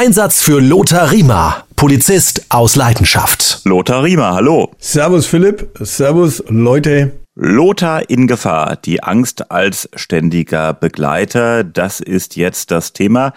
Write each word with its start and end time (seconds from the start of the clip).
Einsatz 0.00 0.40
für 0.40 0.60
Lothar 0.60 1.10
Riemer, 1.10 1.64
Polizist 1.74 2.46
aus 2.50 2.76
Leidenschaft. 2.76 3.62
Lothar 3.64 4.04
Riemer, 4.04 4.32
hallo. 4.32 4.70
Servus 4.78 5.26
Philipp, 5.26 5.76
Servus 5.80 6.40
Leute. 6.46 7.18
Lothar 7.34 8.08
in 8.08 8.28
Gefahr, 8.28 8.76
die 8.76 9.02
Angst 9.02 9.50
als 9.50 9.88
ständiger 9.96 10.72
Begleiter, 10.72 11.64
das 11.64 11.98
ist 11.98 12.36
jetzt 12.36 12.70
das 12.70 12.92
Thema. 12.92 13.32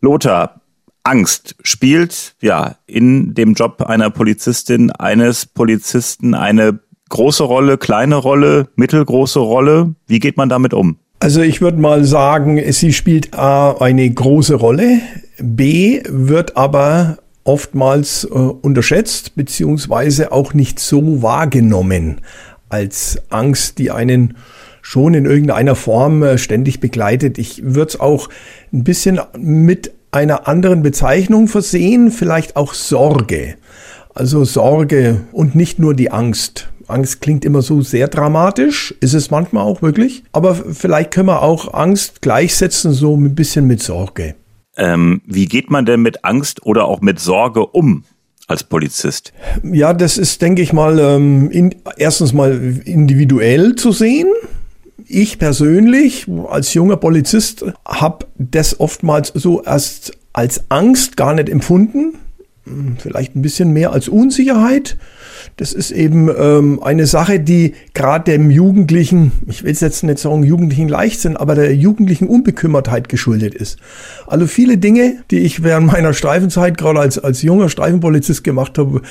Lothar, 0.00 0.60
Angst 1.02 1.56
spielt 1.64 2.36
ja 2.40 2.76
in 2.86 3.34
dem 3.34 3.54
Job 3.54 3.82
einer 3.82 4.10
Polizistin, 4.10 4.92
eines 4.92 5.44
Polizisten 5.44 6.34
eine 6.34 6.78
große 7.08 7.42
Rolle, 7.42 7.78
kleine 7.78 8.14
Rolle, 8.14 8.68
mittelgroße 8.76 9.40
Rolle. 9.40 9.96
Wie 10.06 10.20
geht 10.20 10.36
man 10.36 10.48
damit 10.48 10.72
um? 10.72 10.98
Also 11.18 11.40
ich 11.40 11.60
würde 11.60 11.78
mal 11.78 12.04
sagen, 12.04 12.60
sie 12.72 12.92
spielt 12.92 13.34
A 13.34 13.78
eine 13.80 14.08
große 14.08 14.54
Rolle, 14.54 15.00
B 15.38 16.02
wird 16.08 16.56
aber 16.56 17.18
oftmals 17.44 18.24
äh, 18.24 18.28
unterschätzt 18.28 19.36
beziehungsweise 19.36 20.32
auch 20.32 20.54
nicht 20.54 20.78
so 20.80 21.22
wahrgenommen 21.22 22.20
als 22.68 23.18
Angst, 23.30 23.78
die 23.78 23.90
einen 23.90 24.36
schon 24.82 25.14
in 25.14 25.24
irgendeiner 25.24 25.74
Form 25.74 26.22
äh, 26.22 26.38
ständig 26.38 26.80
begleitet. 26.80 27.38
Ich 27.38 27.62
würde 27.64 27.90
es 27.90 28.00
auch 28.00 28.28
ein 28.72 28.84
bisschen 28.84 29.20
mit 29.38 29.92
einer 30.10 30.48
anderen 30.48 30.82
Bezeichnung 30.82 31.48
versehen, 31.48 32.10
vielleicht 32.10 32.56
auch 32.56 32.74
Sorge. 32.74 33.56
Also 34.14 34.44
Sorge 34.44 35.22
und 35.32 35.54
nicht 35.54 35.78
nur 35.78 35.94
die 35.94 36.10
Angst. 36.10 36.68
Angst 36.88 37.20
klingt 37.20 37.44
immer 37.44 37.62
so 37.62 37.82
sehr 37.82 38.08
dramatisch, 38.08 38.94
ist 39.00 39.12
es 39.12 39.30
manchmal 39.30 39.64
auch 39.64 39.82
wirklich. 39.82 40.22
Aber 40.32 40.54
vielleicht 40.54 41.10
können 41.10 41.28
wir 41.28 41.42
auch 41.42 41.74
Angst 41.74 42.22
gleichsetzen, 42.22 42.92
so 42.92 43.16
ein 43.16 43.34
bisschen 43.34 43.66
mit 43.66 43.82
Sorge. 43.82 44.34
Ähm, 44.76 45.22
wie 45.26 45.46
geht 45.46 45.70
man 45.70 45.86
denn 45.86 46.02
mit 46.02 46.24
Angst 46.24 46.64
oder 46.64 46.84
auch 46.86 47.00
mit 47.00 47.18
Sorge 47.20 47.66
um? 47.66 48.04
als 48.46 48.62
Polizist? 48.64 49.32
Ja, 49.62 49.92
das 49.92 50.18
ist, 50.18 50.40
denke 50.40 50.62
ich 50.62 50.72
mal, 50.72 50.98
ähm, 50.98 51.50
in, 51.50 51.74
erstens 51.96 52.32
mal 52.32 52.80
individuell 52.84 53.74
zu 53.74 53.92
sehen. 53.92 54.28
Ich 55.08 55.38
persönlich 55.38 56.26
als 56.48 56.74
junger 56.74 56.96
Polizist 56.96 57.64
habe 57.86 58.26
das 58.38 58.80
oftmals 58.80 59.32
so 59.34 59.62
erst 59.62 60.12
als 60.32 60.64
Angst 60.68 61.16
gar 61.16 61.34
nicht 61.34 61.48
empfunden, 61.48 62.15
vielleicht 62.98 63.36
ein 63.36 63.42
bisschen 63.42 63.72
mehr 63.72 63.92
als 63.92 64.08
Unsicherheit. 64.08 64.96
Das 65.56 65.72
ist 65.72 65.90
eben 65.90 66.28
ähm, 66.28 66.82
eine 66.82 67.06
Sache, 67.06 67.38
die 67.38 67.74
gerade 67.94 68.32
dem 68.32 68.50
Jugendlichen, 68.50 69.32
ich 69.46 69.62
will 69.62 69.74
jetzt 69.74 70.02
nicht 70.02 70.18
sagen 70.18 70.42
Jugendlichen 70.42 70.88
Leichtsinn, 70.88 71.36
aber 71.36 71.54
der 71.54 71.74
jugendlichen 71.74 72.26
Unbekümmertheit 72.26 73.08
geschuldet 73.08 73.54
ist. 73.54 73.78
Also 74.26 74.46
viele 74.46 74.78
Dinge, 74.78 75.14
die 75.30 75.38
ich 75.38 75.62
während 75.62 75.86
meiner 75.86 76.12
Streifenzeit 76.12 76.76
gerade 76.76 77.00
als, 77.00 77.18
als 77.18 77.42
junger 77.42 77.68
Streifenpolizist 77.68 78.42
gemacht 78.42 78.78
habe, 78.78 79.02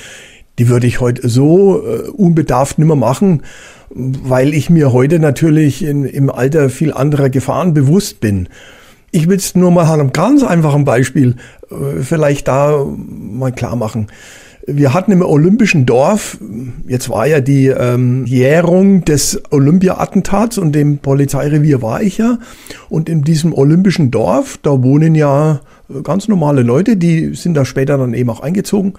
die 0.58 0.68
würde 0.68 0.86
ich 0.86 1.00
heute 1.00 1.28
so 1.28 1.82
äh, 1.86 2.08
unbedarft 2.08 2.78
nimmer 2.78 2.96
machen, 2.96 3.42
weil 3.90 4.54
ich 4.54 4.70
mir 4.70 4.92
heute 4.92 5.18
natürlich 5.18 5.82
in, 5.84 6.04
im 6.04 6.30
Alter 6.30 6.70
viel 6.70 6.92
anderer 6.92 7.30
Gefahren 7.30 7.74
bewusst 7.74 8.20
bin. 8.20 8.48
Ich 9.16 9.30
will 9.30 9.38
es 9.38 9.54
nur 9.54 9.70
mal 9.70 9.86
an 9.86 9.98
einem 9.98 10.12
ganz 10.12 10.42
einfachen 10.42 10.84
Beispiel 10.84 11.36
äh, 11.70 12.02
vielleicht 12.02 12.48
da 12.48 12.84
mal 12.84 13.50
klar 13.50 13.74
machen. 13.74 14.08
Wir 14.66 14.92
hatten 14.92 15.10
im 15.10 15.22
Olympischen 15.22 15.86
Dorf, 15.86 16.36
jetzt 16.86 17.08
war 17.08 17.26
ja 17.26 17.40
die 17.40 17.68
ähm, 17.68 18.26
Jährung 18.26 19.06
des 19.06 19.40
Olympia-Attentats 19.50 20.58
und 20.58 20.74
dem 20.74 20.98
Polizeirevier 20.98 21.80
war 21.80 22.02
ich 22.02 22.18
ja. 22.18 22.36
Und 22.90 23.08
in 23.08 23.22
diesem 23.22 23.54
Olympischen 23.54 24.10
Dorf, 24.10 24.58
da 24.60 24.82
wohnen 24.82 25.14
ja 25.14 25.60
ganz 26.02 26.28
normale 26.28 26.60
Leute, 26.60 26.98
die 26.98 27.34
sind 27.34 27.54
da 27.54 27.64
später 27.64 27.96
dann 27.96 28.12
eben 28.12 28.28
auch 28.28 28.40
eingezogen. 28.40 28.94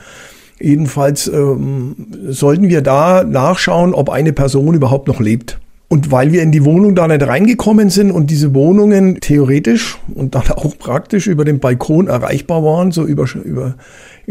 Jedenfalls 0.59 1.27
ähm, 1.27 2.07
sollten 2.27 2.69
wir 2.69 2.81
da 2.81 3.23
nachschauen, 3.23 3.93
ob 3.93 4.09
eine 4.09 4.33
Person 4.33 4.73
überhaupt 4.73 5.07
noch 5.07 5.19
lebt. 5.19 5.59
Und 5.89 6.11
weil 6.11 6.33
wir 6.33 6.43
in 6.43 6.51
die 6.51 6.65
Wohnung 6.65 6.95
da 6.95 7.07
nicht 7.07 7.25
reingekommen 7.25 7.89
sind 7.89 8.11
und 8.11 8.29
diese 8.29 8.53
Wohnungen 8.53 9.21
theoretisch 9.21 9.97
und 10.13 10.35
dann 10.35 10.49
auch 10.51 10.77
praktisch 10.77 11.27
über 11.27 11.45
den 11.45 11.59
Balkon 11.59 12.07
erreichbar 12.07 12.61
waren, 12.63 12.91
so 12.91 13.05
über, 13.05 13.25
über 13.43 13.75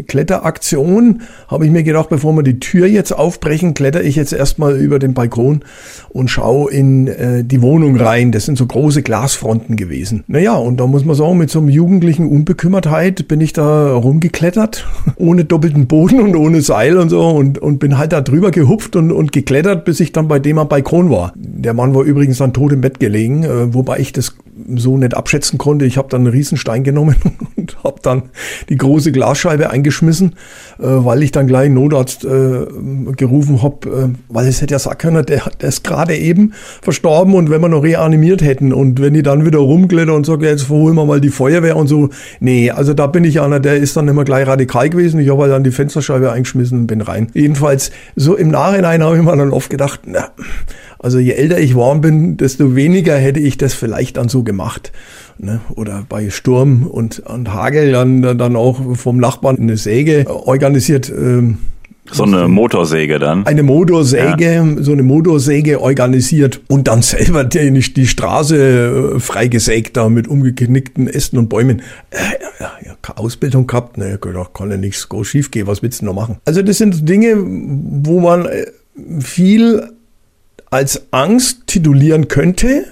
Kletteraktion, 0.03 1.21
habe 1.47 1.65
ich 1.65 1.71
mir 1.71 1.83
gedacht, 1.83 2.09
bevor 2.09 2.33
wir 2.33 2.43
die 2.43 2.59
Tür 2.59 2.85
jetzt 2.85 3.11
aufbrechen, 3.11 3.73
kletter 3.73 4.03
ich 4.03 4.15
jetzt 4.15 4.31
erstmal 4.31 4.77
über 4.77 4.99
den 4.99 5.13
Balkon 5.13 5.61
und 6.09 6.29
schaue 6.29 6.71
in 6.71 7.07
äh, 7.07 7.43
die 7.43 7.61
Wohnung 7.61 7.95
rein. 7.95 8.31
Das 8.31 8.45
sind 8.45 8.57
so 8.57 8.65
große 8.65 9.01
Glasfronten 9.01 9.75
gewesen. 9.75 10.23
Naja, 10.27 10.55
und 10.55 10.79
da 10.79 10.85
muss 10.85 11.03
man 11.03 11.15
sagen, 11.15 11.37
mit 11.37 11.49
so 11.49 11.59
einem 11.59 11.69
jugendlichen 11.69 12.27
Unbekümmertheit 12.27 13.27
bin 13.27 13.41
ich 13.41 13.53
da 13.53 13.93
rumgeklettert, 13.93 14.87
ohne 15.15 15.45
doppelten 15.45 15.87
Boden 15.87 16.19
und 16.19 16.35
ohne 16.35 16.61
Seil 16.61 16.97
und 16.97 17.09
so 17.09 17.27
und, 17.29 17.57
und 17.57 17.79
bin 17.79 17.97
halt 17.97 18.13
da 18.13 18.21
drüber 18.21 18.51
gehupft 18.51 18.95
und, 18.95 19.11
und 19.11 19.31
geklettert, 19.31 19.85
bis 19.85 19.99
ich 19.99 20.11
dann 20.11 20.27
bei 20.27 20.39
dem 20.39 20.59
am 20.59 20.69
Balkon 20.69 21.09
war. 21.09 21.33
Der 21.35 21.73
Mann 21.73 21.95
war 21.95 22.03
übrigens 22.03 22.37
dann 22.37 22.53
tot 22.53 22.71
im 22.71 22.81
Bett 22.81 22.99
gelegen, 22.99 23.43
äh, 23.43 23.73
wobei 23.73 23.99
ich 23.99 24.13
das 24.13 24.35
so 24.75 24.97
nicht 24.97 25.15
abschätzen 25.15 25.57
konnte. 25.57 25.85
Ich 25.85 25.97
habe 25.97 26.09
dann 26.09 26.21
einen 26.21 26.31
Riesenstein 26.31 26.83
genommen 26.83 27.15
und 27.55 27.83
habe 27.83 27.99
dann 28.01 28.23
die 28.69 28.77
große 28.77 29.11
Glasscheibe 29.11 29.69
eingeschmissen, 29.69 30.35
äh, 30.79 30.83
weil 30.83 31.23
ich 31.23 31.31
dann 31.31 31.47
gleich 31.47 31.69
Notarzt 31.69 32.25
äh, 32.25 32.65
gerufen 33.15 33.61
habe, 33.63 33.89
äh, 33.89 34.09
weil 34.29 34.47
es 34.47 34.61
hätte 34.61 34.73
ja 34.73 34.79
sagen 34.79 34.97
können, 34.97 35.25
der, 35.25 35.43
der 35.61 35.69
ist 35.69 35.83
gerade 35.83 36.15
eben 36.15 36.53
verstorben 36.81 37.33
und 37.33 37.49
wenn 37.49 37.61
wir 37.61 37.69
noch 37.69 37.83
reanimiert 37.83 38.41
hätten 38.41 38.73
und 38.73 39.01
wenn 39.01 39.13
die 39.13 39.23
dann 39.23 39.45
wieder 39.45 39.59
rumklettern 39.59 40.15
und 40.15 40.25
sagen, 40.25 40.43
jetzt 40.43 40.69
holen 40.69 40.95
wir 40.95 41.05
mal 41.05 41.21
die 41.21 41.29
Feuerwehr 41.29 41.75
und 41.75 41.87
so. 41.87 42.09
Nee, 42.39 42.71
also 42.71 42.93
da 42.93 43.07
bin 43.07 43.23
ich 43.23 43.41
einer, 43.41 43.59
der 43.59 43.77
ist 43.77 43.97
dann 43.97 44.07
immer 44.07 44.23
gleich 44.23 44.47
radikal 44.47 44.89
gewesen. 44.89 45.19
Ich 45.19 45.29
habe 45.29 45.43
halt 45.43 45.51
dann 45.51 45.63
die 45.63 45.71
Fensterscheibe 45.71 46.31
eingeschmissen 46.31 46.81
und 46.81 46.87
bin 46.87 47.01
rein. 47.01 47.27
Jedenfalls, 47.33 47.91
so 48.15 48.35
im 48.35 48.49
Nachhinein 48.49 49.03
habe 49.03 49.17
ich 49.17 49.23
mir 49.23 49.35
dann 49.35 49.51
oft 49.51 49.69
gedacht, 49.69 50.01
na, 50.05 50.29
also 50.99 51.19
je 51.19 51.31
älter 51.31 51.59
ich 51.59 51.75
warm 51.75 52.01
bin, 52.01 52.37
desto 52.37 52.75
weniger 52.75 53.15
hätte 53.17 53.39
ich 53.39 53.57
das 53.57 53.73
vielleicht 53.73 54.17
dann 54.17 54.29
so 54.29 54.43
gemacht. 54.43 54.91
Ne? 55.37 55.61
Oder 55.75 56.05
bei 56.07 56.29
Sturm 56.29 56.87
und, 56.87 57.19
und 57.19 57.53
Hagel 57.53 57.91
dann, 57.91 58.21
dann 58.21 58.55
auch 58.55 58.95
vom 58.95 59.17
Nachbarn 59.17 59.57
eine 59.59 59.77
Säge 59.77 60.25
organisiert. 60.27 61.09
Ähm, 61.09 61.59
so 62.11 62.23
eine 62.23 62.47
Motorsäge 62.47 63.19
dann? 63.19 63.45
Eine 63.45 63.63
Motorsäge, 63.63 64.53
ja. 64.53 64.65
so 64.79 64.93
eine 64.93 65.03
Motorsäge 65.03 65.81
organisiert 65.81 66.61
und 66.67 66.87
dann 66.87 67.01
selber 67.01 67.43
die, 67.43 67.71
die 67.71 68.07
Straße 68.07 69.15
äh, 69.15 69.19
freigesägt 69.19 69.97
da 69.97 70.09
mit 70.09 70.27
umgeknickten 70.27 71.07
Ästen 71.07 71.37
und 71.37 71.49
Bäumen. 71.49 71.81
Äh, 72.11 72.17
ja, 72.59 72.71
ja, 72.85 73.15
Ausbildung 73.15 73.67
gehabt, 73.67 73.97
ne, 73.97 74.17
gedacht, 74.19 74.53
kann 74.53 74.71
ja 74.71 74.77
nichts 74.77 75.07
schief 75.23 75.51
gehen, 75.51 75.67
was 75.67 75.83
willst 75.83 76.01
du 76.01 76.05
noch 76.05 76.13
machen? 76.13 76.37
Also 76.45 76.61
das 76.61 76.77
sind 76.77 77.07
Dinge, 77.07 77.35
wo 77.37 78.19
man 78.19 78.45
äh, 78.45 78.65
viel 79.19 79.89
als 80.69 81.07
Angst 81.11 81.67
titulieren 81.67 82.27
könnte 82.27 82.85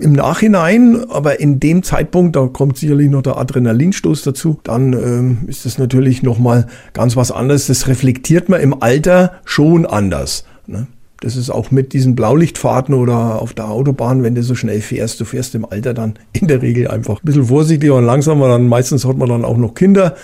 im 0.00 0.12
Nachhinein, 0.12 1.04
aber 1.10 1.40
in 1.40 1.60
dem 1.60 1.82
Zeitpunkt, 1.82 2.34
da 2.36 2.46
kommt 2.46 2.78
sicherlich 2.78 3.08
noch 3.08 3.22
der 3.22 3.36
Adrenalinstoß 3.36 4.22
dazu, 4.22 4.58
dann 4.64 4.92
ähm, 4.92 5.38
ist 5.46 5.64
das 5.64 5.78
natürlich 5.78 6.22
nochmal 6.22 6.66
ganz 6.92 7.16
was 7.16 7.30
anderes. 7.30 7.66
Das 7.66 7.86
reflektiert 7.86 8.48
man 8.48 8.60
im 8.60 8.82
Alter 8.82 9.34
schon 9.44 9.86
anders. 9.86 10.44
Ne? 10.66 10.86
Das 11.20 11.36
ist 11.36 11.50
auch 11.50 11.70
mit 11.70 11.92
diesen 11.92 12.16
Blaulichtfahrten 12.16 12.94
oder 12.94 13.42
auf 13.42 13.52
der 13.52 13.68
Autobahn, 13.68 14.22
wenn 14.22 14.34
du 14.34 14.42
so 14.42 14.54
schnell 14.54 14.80
fährst, 14.80 15.20
du 15.20 15.24
fährst 15.24 15.54
im 15.54 15.64
Alter 15.64 15.94
dann 15.94 16.14
in 16.32 16.48
der 16.48 16.62
Regel 16.62 16.88
einfach 16.88 17.16
ein 17.16 17.24
bisschen 17.24 17.44
vorsichtiger 17.44 17.96
und 17.96 18.04
langsamer. 18.04 18.48
Dann 18.48 18.68
meistens 18.68 19.04
hat 19.04 19.16
man 19.16 19.28
dann 19.28 19.44
auch 19.44 19.56
noch 19.56 19.74
Kinder 19.74 20.14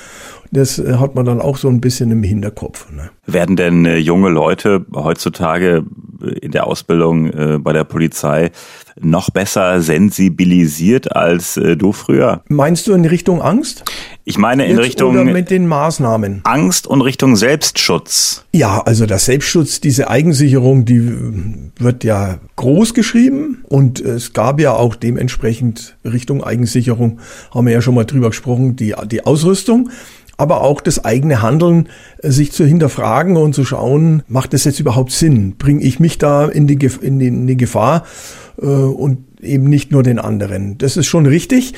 das 0.53 0.79
äh, 0.79 0.95
hat 0.95 1.15
man 1.15 1.25
dann 1.25 1.41
auch 1.41 1.57
so 1.57 1.69
ein 1.69 1.81
bisschen 1.81 2.11
im 2.11 2.23
Hinterkopf. 2.23 2.91
Ne? 2.93 3.11
Werden 3.27 3.57
denn 3.57 3.87
äh, 3.87 3.97
junge 3.97 4.29
Leute 4.29 4.85
heutzutage 4.95 5.85
in 6.41 6.51
der 6.51 6.67
Ausbildung 6.67 7.31
äh, 7.31 7.59
bei 7.59 7.73
der 7.73 7.85
Polizei 7.85 8.51
noch 8.99 9.31
besser 9.31 9.81
sensibilisiert 9.81 11.15
als 11.15 11.57
äh, 11.57 11.77
du 11.77 11.93
früher? 11.93 12.43
Meinst 12.49 12.87
du 12.87 12.93
in 12.95 13.05
Richtung 13.05 13.43
Angst? 13.43 13.85
Ich 14.29 14.39
meine 14.39 14.65
in 14.65 14.73
Jetzt 14.73 14.81
Richtung 14.81 15.25
mit 15.33 15.51
den 15.51 15.69
Maßnahmen. 15.69 16.41
Angst 16.43 16.89
und 16.89 17.01
Richtung 17.01 17.37
Selbstschutz. 17.37 18.45
Ja, 18.53 18.81
also 18.81 19.07
der 19.07 19.21
Selbstschutz, 19.21 19.81
diese 19.81 20.11
Eigensicherung, 20.11 20.85
die 20.85 21.71
wird 21.79 22.03
ja 22.03 22.41
groß 22.57 22.93
geschrieben 22.93 23.63
und 23.69 24.01
es 24.01 24.33
gab 24.33 24.59
ja 24.59 24.75
auch 24.75 24.97
dementsprechend 24.97 25.97
Richtung 26.05 26.43
Eigensicherung, 26.43 27.21
haben 27.55 27.67
wir 27.69 27.75
ja 27.75 27.81
schon 27.81 27.95
mal 27.95 28.05
drüber 28.05 28.31
gesprochen, 28.31 28.75
die, 28.75 28.97
die 29.09 29.25
Ausrüstung 29.25 29.91
aber 30.39 30.61
auch 30.61 30.81
das 30.81 31.05
eigene 31.05 31.43
Handeln, 31.43 31.89
äh, 32.19 32.31
sich 32.31 32.53
zu 32.53 32.67
hinterfragen 32.67 33.37
und 33.37 33.55
zu 33.55 33.65
schauen, 33.65 34.23
macht 34.29 34.53
das 34.53 34.65
jetzt 34.65 34.81
überhaupt 34.81 35.13
Sinn? 35.13 35.57
Bringe 35.57 35.83
ich 35.83 36.01
mich 36.01 36.19
da 36.19 36.47
in 36.47 36.67
die, 36.67 36.79
in 37.01 37.19
die, 37.19 37.29
in 37.29 37.47
die 37.47 37.57
Gefahr 37.57 38.05
äh, 38.61 38.67
und 38.67 39.41
eben 39.41 39.69
nicht 39.69 39.93
nur 39.93 40.03
den 40.03 40.19
anderen? 40.19 40.79
Das 40.79 40.97
ist 40.97 41.07
schon 41.07 41.27
richtig. 41.27 41.75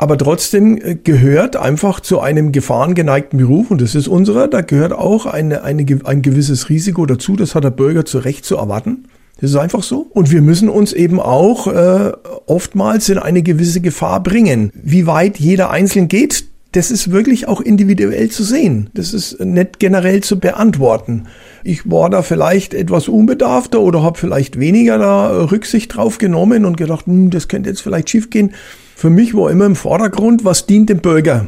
Aber 0.00 0.16
trotzdem 0.16 0.78
äh, 0.78 0.94
gehört 0.94 1.56
einfach 1.56 2.00
zu 2.00 2.20
einem 2.20 2.52
gefahrengeneigten 2.52 3.38
Beruf, 3.38 3.70
und 3.70 3.82
das 3.82 3.94
ist 3.94 4.08
unserer, 4.08 4.48
da 4.48 4.62
gehört 4.62 4.94
auch 4.94 5.26
eine, 5.26 5.62
eine, 5.62 5.84
ein 6.04 6.22
gewisses 6.22 6.70
Risiko 6.70 7.04
dazu, 7.04 7.36
das 7.36 7.54
hat 7.54 7.64
der 7.64 7.70
Bürger 7.70 8.06
zu 8.06 8.16
Recht 8.16 8.46
zu 8.46 8.56
erwarten. 8.56 9.04
Das 9.42 9.50
ist 9.50 9.56
einfach 9.56 9.82
so. 9.82 10.06
Und 10.14 10.30
wir 10.30 10.40
müssen 10.40 10.70
uns 10.70 10.94
eben 10.94 11.20
auch 11.20 11.66
äh, 11.66 12.12
oftmals 12.46 13.10
in 13.10 13.18
eine 13.18 13.42
gewisse 13.42 13.82
Gefahr 13.82 14.22
bringen. 14.22 14.72
Wie 14.74 15.06
weit 15.06 15.38
jeder 15.38 15.68
Einzelne 15.68 16.06
geht, 16.06 16.46
das 16.72 16.90
ist 16.90 17.10
wirklich 17.10 17.46
auch 17.46 17.60
individuell 17.60 18.30
zu 18.30 18.42
sehen. 18.42 18.88
Das 18.94 19.12
ist 19.12 19.38
nicht 19.40 19.80
generell 19.80 20.22
zu 20.22 20.38
beantworten. 20.38 21.26
Ich 21.62 21.90
war 21.90 22.08
da 22.08 22.22
vielleicht 22.22 22.72
etwas 22.72 23.08
unbedarfter 23.08 23.80
oder 23.80 24.02
habe 24.02 24.18
vielleicht 24.18 24.58
weniger 24.58 24.96
da 24.96 25.44
Rücksicht 25.44 25.94
drauf 25.94 26.16
genommen 26.16 26.64
und 26.64 26.78
gedacht, 26.78 27.04
hm, 27.04 27.28
das 27.28 27.48
könnte 27.48 27.68
jetzt 27.68 27.82
vielleicht 27.82 28.08
schiefgehen. 28.08 28.52
Für 29.00 29.08
mich 29.08 29.32
war 29.32 29.50
immer 29.50 29.64
im 29.64 29.76
Vordergrund, 29.76 30.44
was 30.44 30.66
dient 30.66 30.90
dem 30.90 30.98
Bürger 30.98 31.46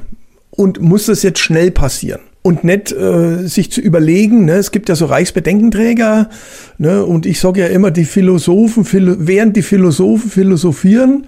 und 0.49 0.81
muss 0.81 1.04
das 1.04 1.22
jetzt 1.22 1.38
schnell 1.38 1.70
passieren 1.70 2.22
und 2.40 2.64
nicht 2.64 2.93
äh, 2.93 3.46
sich 3.46 3.70
zu 3.70 3.82
überlegen, 3.82 4.46
ne, 4.46 4.54
es 4.54 4.70
gibt 4.70 4.88
ja 4.88 4.94
so 4.94 5.04
Reichsbedenkenträger, 5.04 6.31
ne, 6.78 7.04
und 7.04 7.26
ich 7.26 7.40
sage 7.40 7.60
ja 7.60 7.66
immer, 7.66 7.90
die 7.90 8.06
Philosophen, 8.06 8.87
philo 8.87 9.16
während 9.19 9.54
die 9.54 9.60
Philosophen 9.60 10.31
philosophieren, 10.31 11.26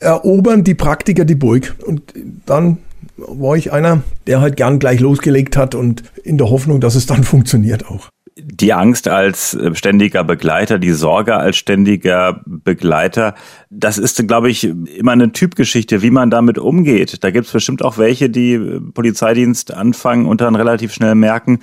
erobern 0.00 0.64
die 0.64 0.74
Praktiker 0.74 1.24
die 1.24 1.34
Burg. 1.34 1.76
Und 1.86 2.02
dann 2.44 2.76
war 3.16 3.56
ich 3.56 3.72
einer, 3.72 4.02
der 4.26 4.42
halt 4.42 4.58
gern 4.58 4.78
gleich 4.78 5.00
losgelegt 5.00 5.56
hat 5.56 5.74
und 5.74 6.02
in 6.24 6.36
der 6.36 6.50
Hoffnung, 6.50 6.82
dass 6.82 6.94
es 6.94 7.06
dann 7.06 7.24
funktioniert 7.24 7.86
auch. 7.86 8.10
Die 8.40 8.72
Angst 8.72 9.08
als 9.08 9.54
äh, 9.54 9.74
ständiger 9.74 10.24
Begleiter, 10.24 10.78
die 10.78 10.92
Sorge 10.92 11.36
als 11.36 11.56
ständiger 11.56 12.40
Begleiter, 12.46 13.34
das 13.70 13.98
ist, 13.98 14.26
glaube 14.28 14.50
ich, 14.50 14.64
immer 14.64 15.12
eine 15.12 15.32
Typgeschichte, 15.32 16.02
wie 16.02 16.10
man 16.10 16.30
damit 16.30 16.58
umgeht. 16.58 17.24
Da 17.24 17.30
gibt 17.30 17.46
es 17.46 17.52
bestimmt 17.52 17.84
auch 17.84 17.98
welche, 17.98 18.30
die 18.30 18.54
äh, 18.54 18.80
Polizeidienst 18.80 19.74
anfangen 19.74 20.26
und 20.26 20.40
dann 20.40 20.54
relativ 20.54 20.92
schnell 20.92 21.14
merken, 21.14 21.60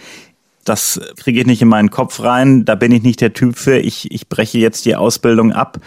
das 0.66 1.00
kriege 1.18 1.42
ich 1.42 1.46
nicht 1.46 1.62
in 1.62 1.68
meinen 1.68 1.92
Kopf 1.92 2.22
rein, 2.22 2.66
da 2.66 2.76
bin 2.76 2.92
ich 2.92 3.04
nicht 3.04 3.22
der 3.22 3.34
Typ 3.34 3.56
für, 3.56 3.78
ich, 3.78 4.12
ich 4.12 4.28
breche 4.28 4.58
jetzt 4.58 4.86
die 4.86 4.96
Ausbildung 4.96 5.54
ab. 5.54 5.80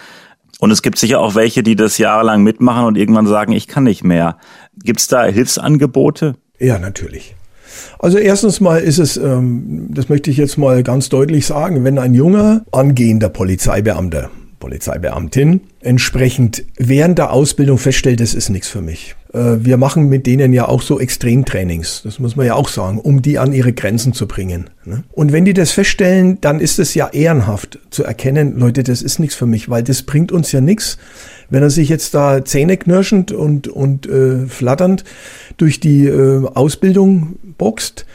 Und 0.60 0.70
es 0.70 0.82
gibt 0.82 0.98
sicher 0.98 1.20
auch 1.20 1.34
welche, 1.34 1.62
die 1.62 1.76
das 1.76 1.98
jahrelang 1.98 2.42
mitmachen 2.42 2.84
und 2.84 2.96
irgendwann 2.96 3.26
sagen, 3.26 3.52
ich 3.52 3.68
kann 3.68 3.84
nicht 3.84 4.02
mehr. 4.02 4.38
Gibt 4.82 5.00
es 5.00 5.08
da 5.08 5.24
Hilfsangebote? 5.24 6.36
Ja, 6.58 6.78
natürlich. 6.78 7.34
Also 7.98 8.18
erstens 8.18 8.60
mal 8.60 8.80
ist 8.80 8.98
es, 8.98 9.16
ähm, 9.16 9.88
das 9.90 10.08
möchte 10.08 10.30
ich 10.30 10.36
jetzt 10.36 10.58
mal 10.58 10.82
ganz 10.82 11.08
deutlich 11.08 11.46
sagen, 11.46 11.84
wenn 11.84 11.98
ein 11.98 12.14
junger, 12.14 12.64
angehender 12.72 13.28
Polizeibeamter 13.28 14.30
Polizeibeamtin 14.58 15.60
entsprechend 15.80 16.64
während 16.76 17.18
der 17.18 17.32
Ausbildung 17.32 17.78
feststellt, 17.78 18.20
das 18.20 18.34
ist 18.34 18.48
nichts 18.48 18.68
für 18.68 18.80
mich. 18.80 19.14
Äh, 19.32 19.56
wir 19.60 19.76
machen 19.76 20.08
mit 20.08 20.26
denen 20.26 20.52
ja 20.52 20.68
auch 20.68 20.82
so 20.82 20.98
Extremtrainings, 20.98 22.02
das 22.04 22.18
muss 22.18 22.36
man 22.36 22.46
ja 22.46 22.54
auch 22.54 22.68
sagen, 22.68 22.98
um 22.98 23.22
die 23.22 23.38
an 23.38 23.52
ihre 23.52 23.72
Grenzen 23.72 24.12
zu 24.12 24.26
bringen. 24.26 24.70
Ne? 24.84 25.04
Und 25.12 25.32
wenn 25.32 25.44
die 25.44 25.54
das 25.54 25.70
feststellen, 25.70 26.40
dann 26.40 26.60
ist 26.60 26.78
es 26.78 26.94
ja 26.94 27.08
ehrenhaft 27.08 27.78
zu 27.90 28.04
erkennen, 28.04 28.58
Leute, 28.58 28.82
das 28.82 29.02
ist 29.02 29.18
nichts 29.18 29.34
für 29.34 29.46
mich, 29.46 29.68
weil 29.68 29.82
das 29.82 30.02
bringt 30.02 30.32
uns 30.32 30.52
ja 30.52 30.60
nichts, 30.60 30.98
wenn 31.50 31.62
er 31.62 31.70
sich 31.70 31.88
jetzt 31.88 32.14
da 32.14 32.44
zähneknirschend 32.44 33.32
und, 33.32 33.68
und 33.68 34.06
äh, 34.06 34.46
flatternd 34.46 35.04
durch 35.56 35.80
die 35.80 36.06
äh, 36.06 36.46
Ausbildung 36.46 37.36
boxt, 37.56 38.06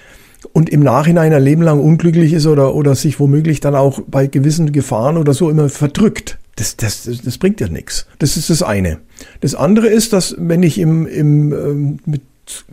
und 0.51 0.69
im 0.69 0.81
Nachhinein 0.81 1.33
ein 1.33 1.43
Leben 1.43 1.61
lang 1.61 1.79
unglücklich 1.79 2.33
ist 2.33 2.45
oder, 2.45 2.75
oder 2.75 2.95
sich 2.95 3.19
womöglich 3.19 3.59
dann 3.59 3.75
auch 3.75 4.01
bei 4.07 4.27
gewissen 4.27 4.71
Gefahren 4.71 5.17
oder 5.17 5.33
so 5.33 5.49
immer 5.49 5.69
verdrückt. 5.69 6.37
Das, 6.55 6.77
das, 6.77 7.09
das, 7.23 7.37
bringt 7.39 7.59
ja 7.61 7.67
nichts. 7.67 8.05
Das 8.19 8.37
ist 8.37 8.49
das 8.49 8.61
eine. 8.61 8.99
Das 9.41 9.55
andere 9.55 9.87
ist, 9.87 10.13
dass 10.13 10.35
wenn 10.37 10.61
ich 10.61 10.77
im, 10.77 11.07
im 11.07 11.51
ähm, 11.51 11.99
mit 12.05 12.21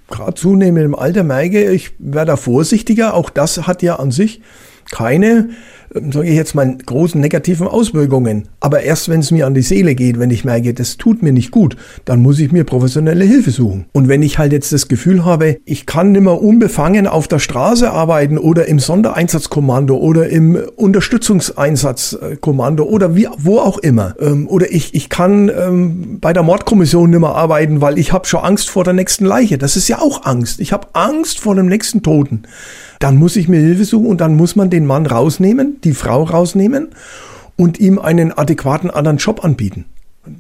gerade 0.09 0.35
zunehmendem 0.35 0.95
Alter 0.95 1.23
merke, 1.23 1.71
ich 1.71 1.93
werde 1.99 2.33
da 2.33 2.37
vorsichtiger, 2.37 3.15
auch 3.15 3.31
das 3.31 3.67
hat 3.67 3.83
ja 3.83 3.97
an 3.97 4.11
sich 4.11 4.43
keine 4.91 5.51
sage 5.93 6.29
ich 6.29 6.37
jetzt 6.37 6.55
mal, 6.55 6.77
großen 6.87 7.21
negativen 7.21 7.67
Auswirkungen. 7.67 8.49
Aber 8.61 8.83
erst 8.83 9.09
wenn 9.09 9.21
es 9.21 9.31
mir 9.31 9.47
an 9.47 9.55
die 9.55 9.63
Seele 9.63 9.95
geht, 9.95 10.19
wenn 10.19 10.31
ich 10.31 10.45
merke, 10.45 10.73
das 10.73 10.97
tut 10.97 11.23
mir 11.23 11.33
nicht 11.33 11.51
gut, 11.51 11.77
dann 12.05 12.23
muss 12.23 12.39
ich 12.39 12.53
mir 12.53 12.65
professionelle 12.65 13.25
Hilfe 13.25 13.51
suchen. 13.51 13.87
Und 13.93 14.09
wenn 14.09 14.23
ich 14.23 14.39
halt 14.39 14.53
jetzt 14.53 14.73
das 14.73 14.89
Gefühl 14.89 15.25
habe, 15.25 15.59
ich 15.65 15.87
kann 15.87 16.13
nicht 16.13 16.23
mehr 16.23 16.41
unbefangen 16.41 17.09
auf 17.09 17.27
der 17.27 17.41
Straße 17.41 17.91
arbeiten 17.91 18.39
oder 18.39 18.67
im 18.67 18.79
Sondereinsatzkommando 18.79 19.97
oder 19.97 20.29
im 20.29 20.57
Unterstützungseinsatzkommando 20.77 22.85
oder 22.85 23.17
wie, 23.17 23.27
wo 23.39 23.59
auch 23.59 23.79
immer. 23.79 24.15
Ähm, 24.21 24.47
oder 24.49 24.73
ich, 24.73 24.95
ich 24.95 25.09
kann 25.09 25.49
ähm, 25.49 26.19
bei 26.21 26.33
der 26.33 26.45
Mordkommission 26.45 27.11
nicht 27.11 27.21
mehr 27.21 27.35
arbeiten, 27.35 27.81
weil 27.81 27.99
ich 27.99 28.13
habe 28.13 28.27
schon 28.27 28.41
Angst 28.41 28.71
vor 28.71 28.85
der 28.85 28.93
nächsten 28.93 29.25
Leiche. 29.25 29.59
Das 29.59 29.75
ist 29.77 29.89
ja 29.89 29.99
auch 29.99 30.25
Angst. 30.25 30.61
Ich 30.61 30.73
habe 30.73 30.87
Angst 30.93 31.41
vor 31.41 31.57
dem 31.57 31.67
nächsten 31.67 32.03
Toten 32.03 32.45
dann 33.01 33.17
muss 33.17 33.37
ich 33.37 33.49
mir 33.49 33.59
Hilfe 33.59 33.87
suchen 33.87 34.07
und 34.07 34.21
dann 34.21 34.37
muss 34.37 34.57
man 34.57 34.69
den 34.69 34.85
Mann 34.85 35.07
rausnehmen, 35.07 35.80
die 35.85 35.93
Frau 35.93 36.23
rausnehmen 36.23 36.91
und 37.57 37.79
ihm 37.79 37.99
einen 37.99 38.33
adäquaten 38.33 38.91
anderen 38.91 39.19
Job 39.19 39.45
anbieten. 39.45 39.87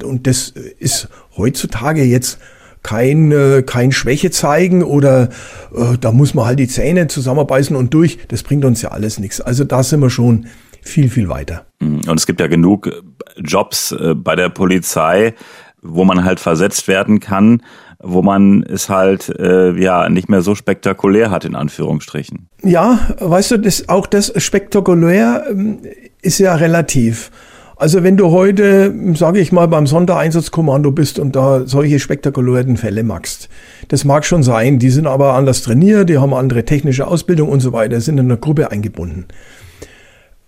Und 0.02 0.26
das 0.26 0.50
ist 0.78 1.08
heutzutage 1.36 2.04
jetzt 2.04 2.38
kein, 2.82 3.32
äh, 3.32 3.62
kein 3.64 3.92
Schwäche 3.92 4.30
zeigen 4.30 4.82
oder 4.82 5.28
äh, 5.74 5.98
da 6.00 6.12
muss 6.12 6.34
man 6.34 6.46
halt 6.46 6.58
die 6.58 6.68
Zähne 6.68 7.08
zusammenbeißen 7.08 7.76
und 7.76 7.92
durch. 7.92 8.18
Das 8.28 8.42
bringt 8.42 8.64
uns 8.64 8.82
ja 8.82 8.90
alles 8.90 9.18
nichts. 9.18 9.40
Also 9.40 9.64
da 9.64 9.82
sind 9.82 10.00
wir 10.00 10.10
schon 10.10 10.46
viel, 10.82 11.10
viel 11.10 11.28
weiter. 11.28 11.66
Und 11.80 12.14
es 12.14 12.26
gibt 12.26 12.40
ja 12.40 12.46
genug 12.46 12.90
Jobs 13.36 13.92
äh, 13.92 14.14
bei 14.14 14.34
der 14.34 14.48
Polizei, 14.48 15.34
wo 15.82 16.04
man 16.04 16.24
halt 16.24 16.40
versetzt 16.40 16.88
werden 16.88 17.20
kann 17.20 17.62
wo 18.02 18.22
man 18.22 18.62
es 18.62 18.88
halt 18.88 19.28
äh, 19.38 19.72
ja 19.72 20.08
nicht 20.08 20.28
mehr 20.28 20.42
so 20.42 20.54
spektakulär 20.54 21.30
hat 21.30 21.44
in 21.44 21.54
Anführungsstrichen. 21.54 22.48
Ja, 22.62 22.98
weißt 23.18 23.52
du, 23.52 23.58
das, 23.58 23.88
auch 23.88 24.06
das 24.06 24.32
spektakulär 24.36 25.44
ähm, 25.50 25.78
ist 26.22 26.38
ja 26.38 26.54
relativ. 26.54 27.30
Also 27.76 28.02
wenn 28.02 28.18
du 28.18 28.30
heute, 28.30 28.94
sage 29.14 29.40
ich 29.40 29.52
mal, 29.52 29.66
beim 29.66 29.86
Sondereinsatzkommando 29.86 30.90
bist 30.92 31.18
und 31.18 31.34
da 31.34 31.66
solche 31.66 31.98
spektakulären 31.98 32.76
Fälle 32.76 33.04
machst, 33.04 33.48
das 33.88 34.04
mag 34.04 34.26
schon 34.26 34.42
sein, 34.42 34.78
die 34.78 34.90
sind 34.90 35.06
aber 35.06 35.32
anders 35.32 35.62
trainiert, 35.62 36.10
die 36.10 36.18
haben 36.18 36.34
andere 36.34 36.66
technische 36.66 37.06
Ausbildung 37.06 37.48
und 37.48 37.60
so 37.60 37.72
weiter, 37.72 38.00
sind 38.02 38.18
in 38.18 38.26
einer 38.26 38.36
Gruppe 38.36 38.70
eingebunden. 38.70 39.26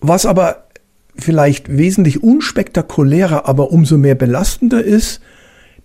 Was 0.00 0.26
aber 0.26 0.64
vielleicht 1.16 1.75
wesentlich 1.75 2.22
unspektakulärer, 2.22 3.48
aber 3.48 3.70
umso 3.70 3.96
mehr 3.96 4.14
belastender 4.14 4.84
ist, 4.84 5.22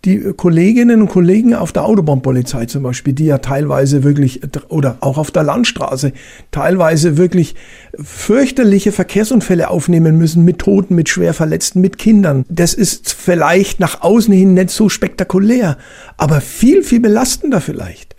die 0.06 0.34
Kolleginnen 0.36 1.02
und 1.02 1.10
Kollegen 1.10 1.54
auf 1.54 1.72
der 1.72 1.84
Autobahnpolizei 1.84 2.66
zum 2.66 2.84
Beispiel, 2.84 3.14
die 3.14 3.26
ja 3.26 3.40
teilweise 3.40 4.04
wirklich, 4.04 4.42
oder 4.70 4.98
auch 5.02 5.18
auf 5.18 5.32
der 5.32 5.44
Landstraße, 5.44 6.14
teilweise 6.52 7.18
wirklich 7.18 7.56
fürchterliche 8.00 8.92
Verkehrsunfälle 8.92 9.70
aufnehmen 9.70 10.18
müssen 10.18 10.44
mit 10.44 10.60
Toten, 10.60 10.96
mit 10.96 11.10
Schwerverletzten, 11.10 11.82
mit 11.82 11.98
Kindern. 11.98 12.46
Das 12.48 12.74
ist 12.74 13.14
vielleicht 13.14 13.80
nach 13.80 14.02
außen 14.02 14.34
hin 14.34 14.54
nicht 14.54 14.70
so 14.70 14.88
spektakulär, 14.88 15.78
aber 16.16 16.42
viel, 16.42 16.84
viel 16.84 17.00
belastender 17.00 17.60
vielleicht. 17.60 18.16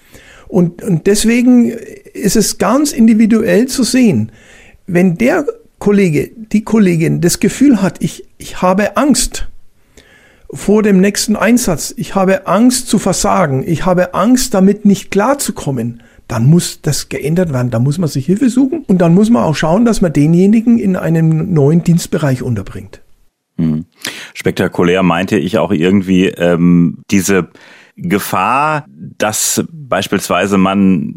Und, 0.48 0.82
und 0.82 1.06
deswegen 1.06 1.70
ist 1.70 2.36
es 2.36 2.58
ganz 2.58 2.92
individuell 2.92 3.66
zu 3.66 3.84
sehen, 3.84 4.32
wenn 4.86 5.16
der 5.16 5.46
Kollege, 5.78 6.30
die 6.34 6.64
Kollegin 6.64 7.20
das 7.20 7.38
Gefühl 7.38 7.80
hat, 7.80 8.02
ich, 8.02 8.24
ich 8.38 8.62
habe 8.62 8.96
Angst, 8.96 9.47
vor 10.50 10.82
dem 10.82 11.00
nächsten 11.00 11.36
Einsatz. 11.36 11.92
Ich 11.96 12.14
habe 12.14 12.46
Angst 12.46 12.88
zu 12.88 12.98
versagen. 12.98 13.62
Ich 13.66 13.84
habe 13.84 14.14
Angst, 14.14 14.54
damit 14.54 14.84
nicht 14.84 15.10
klarzukommen. 15.10 16.02
Dann 16.26 16.46
muss 16.46 16.82
das 16.82 17.08
geändert 17.08 17.52
werden. 17.52 17.70
Da 17.70 17.78
muss 17.78 17.98
man 17.98 18.08
sich 18.08 18.26
Hilfe 18.26 18.50
suchen 18.50 18.84
und 18.86 18.98
dann 18.98 19.14
muss 19.14 19.30
man 19.30 19.44
auch 19.44 19.56
schauen, 19.56 19.84
dass 19.84 20.00
man 20.00 20.12
denjenigen 20.12 20.78
in 20.78 20.96
einem 20.96 21.52
neuen 21.52 21.82
Dienstbereich 21.82 22.42
unterbringt. 22.42 23.02
Hm. 23.56 23.86
Spektakulär 24.34 25.02
meinte 25.02 25.38
ich 25.38 25.58
auch 25.58 25.72
irgendwie 25.72 26.26
ähm, 26.26 26.98
diese 27.10 27.48
Gefahr, 27.96 28.86
dass 28.88 29.64
beispielsweise 29.72 30.58
man 30.58 31.16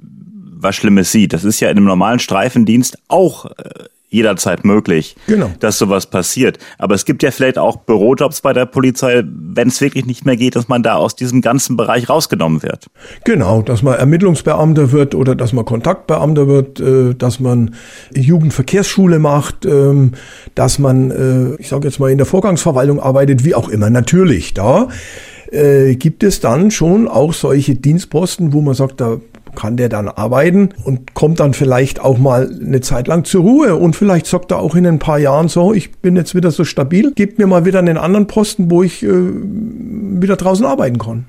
was 0.62 0.76
Schlimmes 0.76 1.12
sieht. 1.12 1.34
Das 1.34 1.44
ist 1.44 1.60
ja 1.60 1.70
in 1.70 1.78
einem 1.78 1.88
normalen 1.88 2.20
Streifendienst 2.20 2.98
auch 3.08 3.46
äh, 3.46 3.86
jederzeit 4.12 4.66
möglich, 4.66 5.16
genau. 5.26 5.50
dass 5.62 5.78
sowas 5.78 6.06
passiert. 6.06 6.60
Aber 6.78 6.96
es 6.96 7.06
gibt 7.06 7.24
ja 7.24 7.32
vielleicht 7.32 7.58
auch 7.58 7.78
Bürojobs 7.78 8.42
bei 8.42 8.52
der 8.52 8.66
Polizei, 8.66 9.24
wenn 9.26 9.70
es 9.70 9.80
wirklich 9.80 10.06
nicht 10.06 10.26
mehr 10.26 10.36
geht, 10.36 10.58
dass 10.58 10.68
man 10.68 10.84
da 10.84 10.96
aus 10.96 11.16
diesem 11.16 11.42
ganzen 11.42 11.78
Bereich 11.78 12.10
rausgenommen 12.10 12.62
wird. 12.62 12.88
Genau, 13.24 13.62
dass 13.62 13.82
man 13.82 13.98
Ermittlungsbeamter 13.98 14.92
wird 14.92 15.16
oder 15.16 15.34
dass 15.34 15.54
man 15.54 15.64
Kontaktbeamter 15.64 16.48
wird, 16.48 16.82
äh, 16.82 17.16
dass 17.16 17.40
man 17.40 17.74
Jugendverkehrsschule 18.14 19.18
macht, 19.18 19.66
ähm, 19.66 20.12
dass 20.56 20.78
man, 20.78 21.12
äh, 21.12 21.56
ich 21.62 21.70
sage 21.70 21.88
jetzt 21.88 22.00
mal, 22.00 22.12
in 22.12 22.18
der 22.18 22.28
Vorgangsverwaltung 22.28 23.00
arbeitet, 23.00 23.46
wie 23.46 23.56
auch 23.56 23.70
immer. 23.70 23.90
Natürlich, 23.90 24.54
da 24.54 24.90
äh, 25.52 25.96
gibt 25.96 26.24
es 26.24 26.42
dann 26.42 26.70
schon 26.70 27.08
auch 27.08 27.32
solche 27.32 27.76
Dienstposten, 27.76 28.52
wo 28.52 28.60
man 28.60 28.74
sagt, 28.74 29.00
da 29.00 29.22
kann 29.56 29.78
der 29.78 29.90
dann 29.90 30.08
arbeiten 30.08 30.70
und 30.84 31.14
kommt 31.14 31.40
dann 31.40 31.54
vielleicht 31.54 32.00
auch 32.00 32.18
mal 32.18 32.50
eine 32.50 32.82
Zeit 32.82 33.08
lang 33.08 33.26
zur 33.26 33.42
Ruhe 33.42 33.76
und 33.76 33.96
vielleicht 33.96 34.26
sagt 34.26 34.52
er 34.52 34.60
auch 34.60 34.76
in 34.76 34.86
ein 34.86 35.00
paar 35.00 35.20
Jahren 35.20 35.48
so, 35.48 35.74
ich 35.74 35.92
bin 35.94 36.16
jetzt 36.16 36.36
wieder 36.36 36.52
so 36.52 36.64
stabil, 36.64 37.12
gebt 37.14 37.40
mir 37.40 37.48
mal 37.48 37.66
wieder 37.66 37.80
einen 37.80 37.98
anderen 37.98 38.28
Posten, 38.28 38.72
wo 38.72 38.84
ich 38.84 39.04
äh, 39.04 39.10
wieder 39.10 40.36
draußen 40.36 40.66
arbeiten 40.66 40.98
kann. 40.98 41.28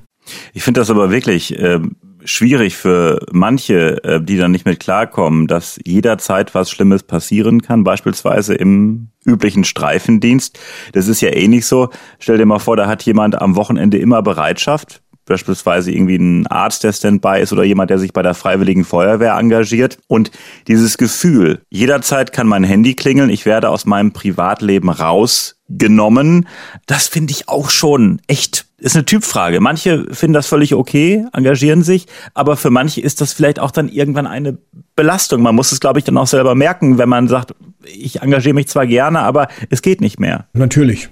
Ich 0.53 0.63
finde 0.63 0.79
das 0.79 0.89
aber 0.89 1.11
wirklich 1.11 1.57
äh, 1.59 1.79
schwierig 2.23 2.77
für 2.77 3.19
manche, 3.31 4.03
äh, 4.03 4.21
die 4.21 4.37
dann 4.37 4.51
nicht 4.51 4.65
mit 4.65 4.79
klarkommen, 4.79 5.47
dass 5.47 5.79
jederzeit 5.83 6.55
was 6.55 6.69
Schlimmes 6.69 7.03
passieren 7.03 7.61
kann, 7.61 7.83
beispielsweise 7.83 8.53
im 8.53 9.09
üblichen 9.25 9.63
Streifendienst. 9.63 10.59
Das 10.93 11.07
ist 11.07 11.21
ja 11.21 11.29
eh 11.29 11.47
nicht 11.47 11.65
so. 11.65 11.89
Stell 12.19 12.37
dir 12.37 12.45
mal 12.45 12.59
vor, 12.59 12.77
da 12.77 12.87
hat 12.87 13.03
jemand 13.03 13.41
am 13.41 13.55
Wochenende 13.55 13.97
immer 13.97 14.21
Bereitschaft 14.21 15.02
beispielsweise 15.25 15.91
irgendwie 15.91 16.17
ein 16.17 16.47
Arzt, 16.47 16.83
der 16.83 16.93
Standby 16.93 17.41
ist 17.41 17.53
oder 17.53 17.63
jemand, 17.63 17.89
der 17.89 17.99
sich 17.99 18.13
bei 18.13 18.21
der 18.21 18.33
Freiwilligen 18.33 18.83
Feuerwehr 18.83 19.35
engagiert. 19.35 19.97
Und 20.07 20.31
dieses 20.67 20.97
Gefühl, 20.97 21.61
jederzeit 21.69 22.33
kann 22.33 22.47
mein 22.47 22.63
Handy 22.63 22.93
klingeln, 22.93 23.29
ich 23.29 23.45
werde 23.45 23.69
aus 23.69 23.85
meinem 23.85 24.11
Privatleben 24.11 24.89
rausgenommen, 24.89 26.47
das 26.85 27.07
finde 27.07 27.31
ich 27.31 27.47
auch 27.47 27.69
schon 27.69 28.21
echt, 28.27 28.65
ist 28.77 28.95
eine 28.95 29.05
Typfrage. 29.05 29.59
Manche 29.59 30.05
finden 30.13 30.33
das 30.33 30.47
völlig 30.47 30.75
okay, 30.75 31.25
engagieren 31.33 31.83
sich, 31.83 32.07
aber 32.33 32.57
für 32.57 32.69
manche 32.69 33.01
ist 33.01 33.21
das 33.21 33.33
vielleicht 33.33 33.59
auch 33.59 33.71
dann 33.71 33.89
irgendwann 33.89 34.27
eine 34.27 34.57
Belastung. 34.95 35.41
Man 35.41 35.55
muss 35.55 35.71
es, 35.71 35.79
glaube 35.79 35.99
ich, 35.99 36.05
dann 36.05 36.17
auch 36.17 36.27
selber 36.27 36.55
merken, 36.55 36.97
wenn 36.97 37.09
man 37.09 37.27
sagt, 37.27 37.55
ich 37.85 38.21
engagiere 38.21 38.53
mich 38.53 38.67
zwar 38.67 38.87
gerne, 38.87 39.19
aber 39.19 39.47
es 39.69 39.81
geht 39.81 40.01
nicht 40.01 40.19
mehr. 40.19 40.47
Natürlich. 40.53 41.09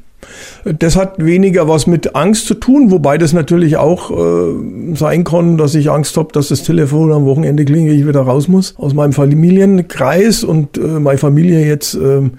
Das 0.64 0.96
hat 0.96 1.24
weniger 1.24 1.68
was 1.68 1.88
mit 1.88 2.16
Angst 2.16 2.46
zu 2.48 2.54
tun, 2.54 2.92
wobei 2.92 3.18
das 3.18 3.34
natürlich 3.34 3.78
auch 3.78 4.12
äh, 4.12 4.96
sein 4.96 5.24
kann, 5.24 5.58
dass 5.58 5.76
ich 5.76 5.90
Angst 5.90 6.18
habe, 6.18 6.30
dass 6.34 6.50
das 6.50 6.64
Telefon 6.64 7.12
am 7.12 7.26
Wochenende 7.26 7.66
klingelt, 7.66 8.00
ich 8.00 8.08
wieder 8.08 8.22
raus 8.22 8.48
muss 8.48 8.76
aus 8.78 8.94
meinem 8.94 9.14
Familienkreis 9.14 10.44
und 10.44 10.78
äh, 10.78 10.82
meine 10.82 11.18
Familie 11.18 11.66
jetzt 11.66 11.96
äh, 11.96 12.30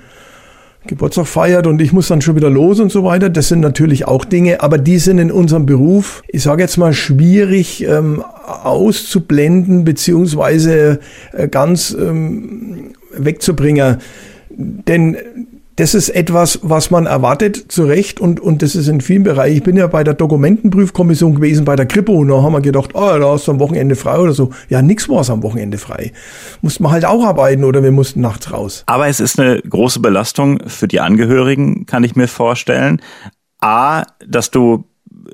Geburtstag 0.86 1.28
feiert 1.28 1.68
und 1.68 1.80
ich 1.80 1.92
muss 1.92 2.08
dann 2.08 2.22
schon 2.22 2.34
wieder 2.34 2.50
los 2.50 2.80
und 2.80 2.90
so 2.90 3.04
weiter. 3.04 3.30
Das 3.30 3.48
sind 3.48 3.60
natürlich 3.60 4.08
auch 4.08 4.24
Dinge, 4.24 4.62
aber 4.62 4.78
die 4.78 4.98
sind 4.98 5.18
in 5.18 5.30
unserem 5.30 5.64
Beruf, 5.64 6.22
ich 6.26 6.42
sage 6.42 6.62
jetzt 6.62 6.76
mal, 6.76 6.92
schwierig 6.92 7.84
ähm, 7.84 8.24
auszublenden 8.46 9.84
beziehungsweise 9.84 10.98
äh, 11.32 11.46
ganz 11.46 11.96
ähm, 11.98 12.94
wegzubringen. 13.16 13.98
Denn 14.50 15.16
das 15.76 15.94
ist 15.94 16.10
etwas, 16.10 16.58
was 16.62 16.90
man 16.90 17.06
erwartet, 17.06 17.72
zu 17.72 17.84
Recht, 17.84 18.20
und, 18.20 18.40
und 18.40 18.62
das 18.62 18.74
ist 18.74 18.88
in 18.88 19.00
vielen 19.00 19.22
Bereichen. 19.22 19.56
Ich 19.56 19.62
bin 19.62 19.76
ja 19.76 19.86
bei 19.86 20.04
der 20.04 20.14
Dokumentenprüfkommission 20.14 21.34
gewesen, 21.34 21.64
bei 21.64 21.76
der 21.76 21.86
Kripo, 21.86 22.12
und 22.14 22.28
da 22.28 22.42
haben 22.42 22.52
wir 22.52 22.60
gedacht, 22.60 22.90
oh, 22.94 23.18
da 23.18 23.30
hast 23.30 23.48
du 23.48 23.52
am 23.52 23.60
Wochenende 23.60 23.96
frei 23.96 24.18
oder 24.18 24.32
so. 24.32 24.50
Ja, 24.68 24.82
nix 24.82 25.08
war 25.08 25.20
es 25.20 25.30
am 25.30 25.42
Wochenende 25.42 25.78
frei. 25.78 26.12
Mussten 26.60 26.84
wir 26.84 26.90
halt 26.90 27.04
auch 27.04 27.24
arbeiten 27.24 27.64
oder 27.64 27.82
wir 27.82 27.92
mussten 27.92 28.20
nachts 28.20 28.52
raus. 28.52 28.82
Aber 28.86 29.08
es 29.08 29.20
ist 29.20 29.40
eine 29.40 29.60
große 29.60 30.00
Belastung 30.00 30.60
für 30.66 30.88
die 30.88 31.00
Angehörigen, 31.00 31.86
kann 31.86 32.04
ich 32.04 32.16
mir 32.16 32.28
vorstellen. 32.28 33.00
A, 33.60 34.04
dass 34.26 34.50
du 34.50 34.84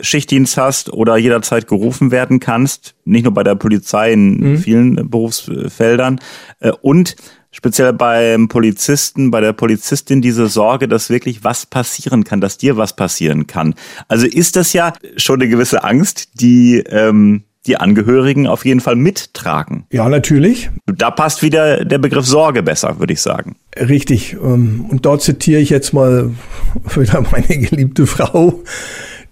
Schichtdienst 0.00 0.57
hast 0.57 0.92
oder 0.92 1.16
jederzeit 1.16 1.66
gerufen 1.66 2.11
werden 2.11 2.40
kannst, 2.40 2.95
nicht 3.04 3.25
nur 3.25 3.35
bei 3.35 3.42
der 3.42 3.54
Polizei 3.54 4.12
in 4.12 4.38
mhm. 4.38 4.59
vielen 4.59 5.11
Berufsfeldern. 5.11 6.21
Äh, 6.61 6.73
und 6.83 7.16
speziell 7.50 7.93
beim 7.93 8.49
Polizisten, 8.49 9.31
bei 9.31 9.40
der 9.40 9.52
Polizistin 9.52 10.21
diese 10.21 10.49
Sorge, 10.49 10.88
dass 10.88 11.11
wirklich 11.11 11.45
was 11.45 11.67
passieren 11.67 12.25
kann, 12.25 12.40
dass 12.40 12.59
dir 12.59 12.76
was 12.76 12.95
passieren 12.95 13.47
kann. 13.47 13.75
Also 14.09 14.26
ist 14.26 14.57
das 14.57 14.73
ja 14.73 14.93
schon 15.17 15.40
eine 15.40 15.50
gewisse 15.50 15.85
Angst, 15.85 16.40
die 16.40 16.78
ähm, 16.88 17.45
die 17.67 17.76
Angehörigen 17.76 18.47
auf 18.47 18.64
jeden 18.64 18.81
Fall 18.81 18.97
mittragen. 18.97 19.85
Ja, 19.93 20.09
natürlich. 20.09 20.71
Da 20.87 21.11
passt 21.11 21.43
wieder 21.43 21.85
der 21.85 21.99
Begriff 21.99 22.26
Sorge 22.26 22.62
besser, 22.62 22.99
würde 22.99 23.12
ich 23.12 23.21
sagen. 23.21 23.57
Richtig. 23.76 24.35
Ähm, 24.43 24.87
und 24.88 25.05
dort 25.05 25.23
zitiere 25.23 25.61
ich 25.61 25.71
jetzt 25.71 25.93
mal 25.93 26.31
wieder 26.97 27.25
meine 27.31 27.59
geliebte 27.59 28.07
Frau, 28.07 28.62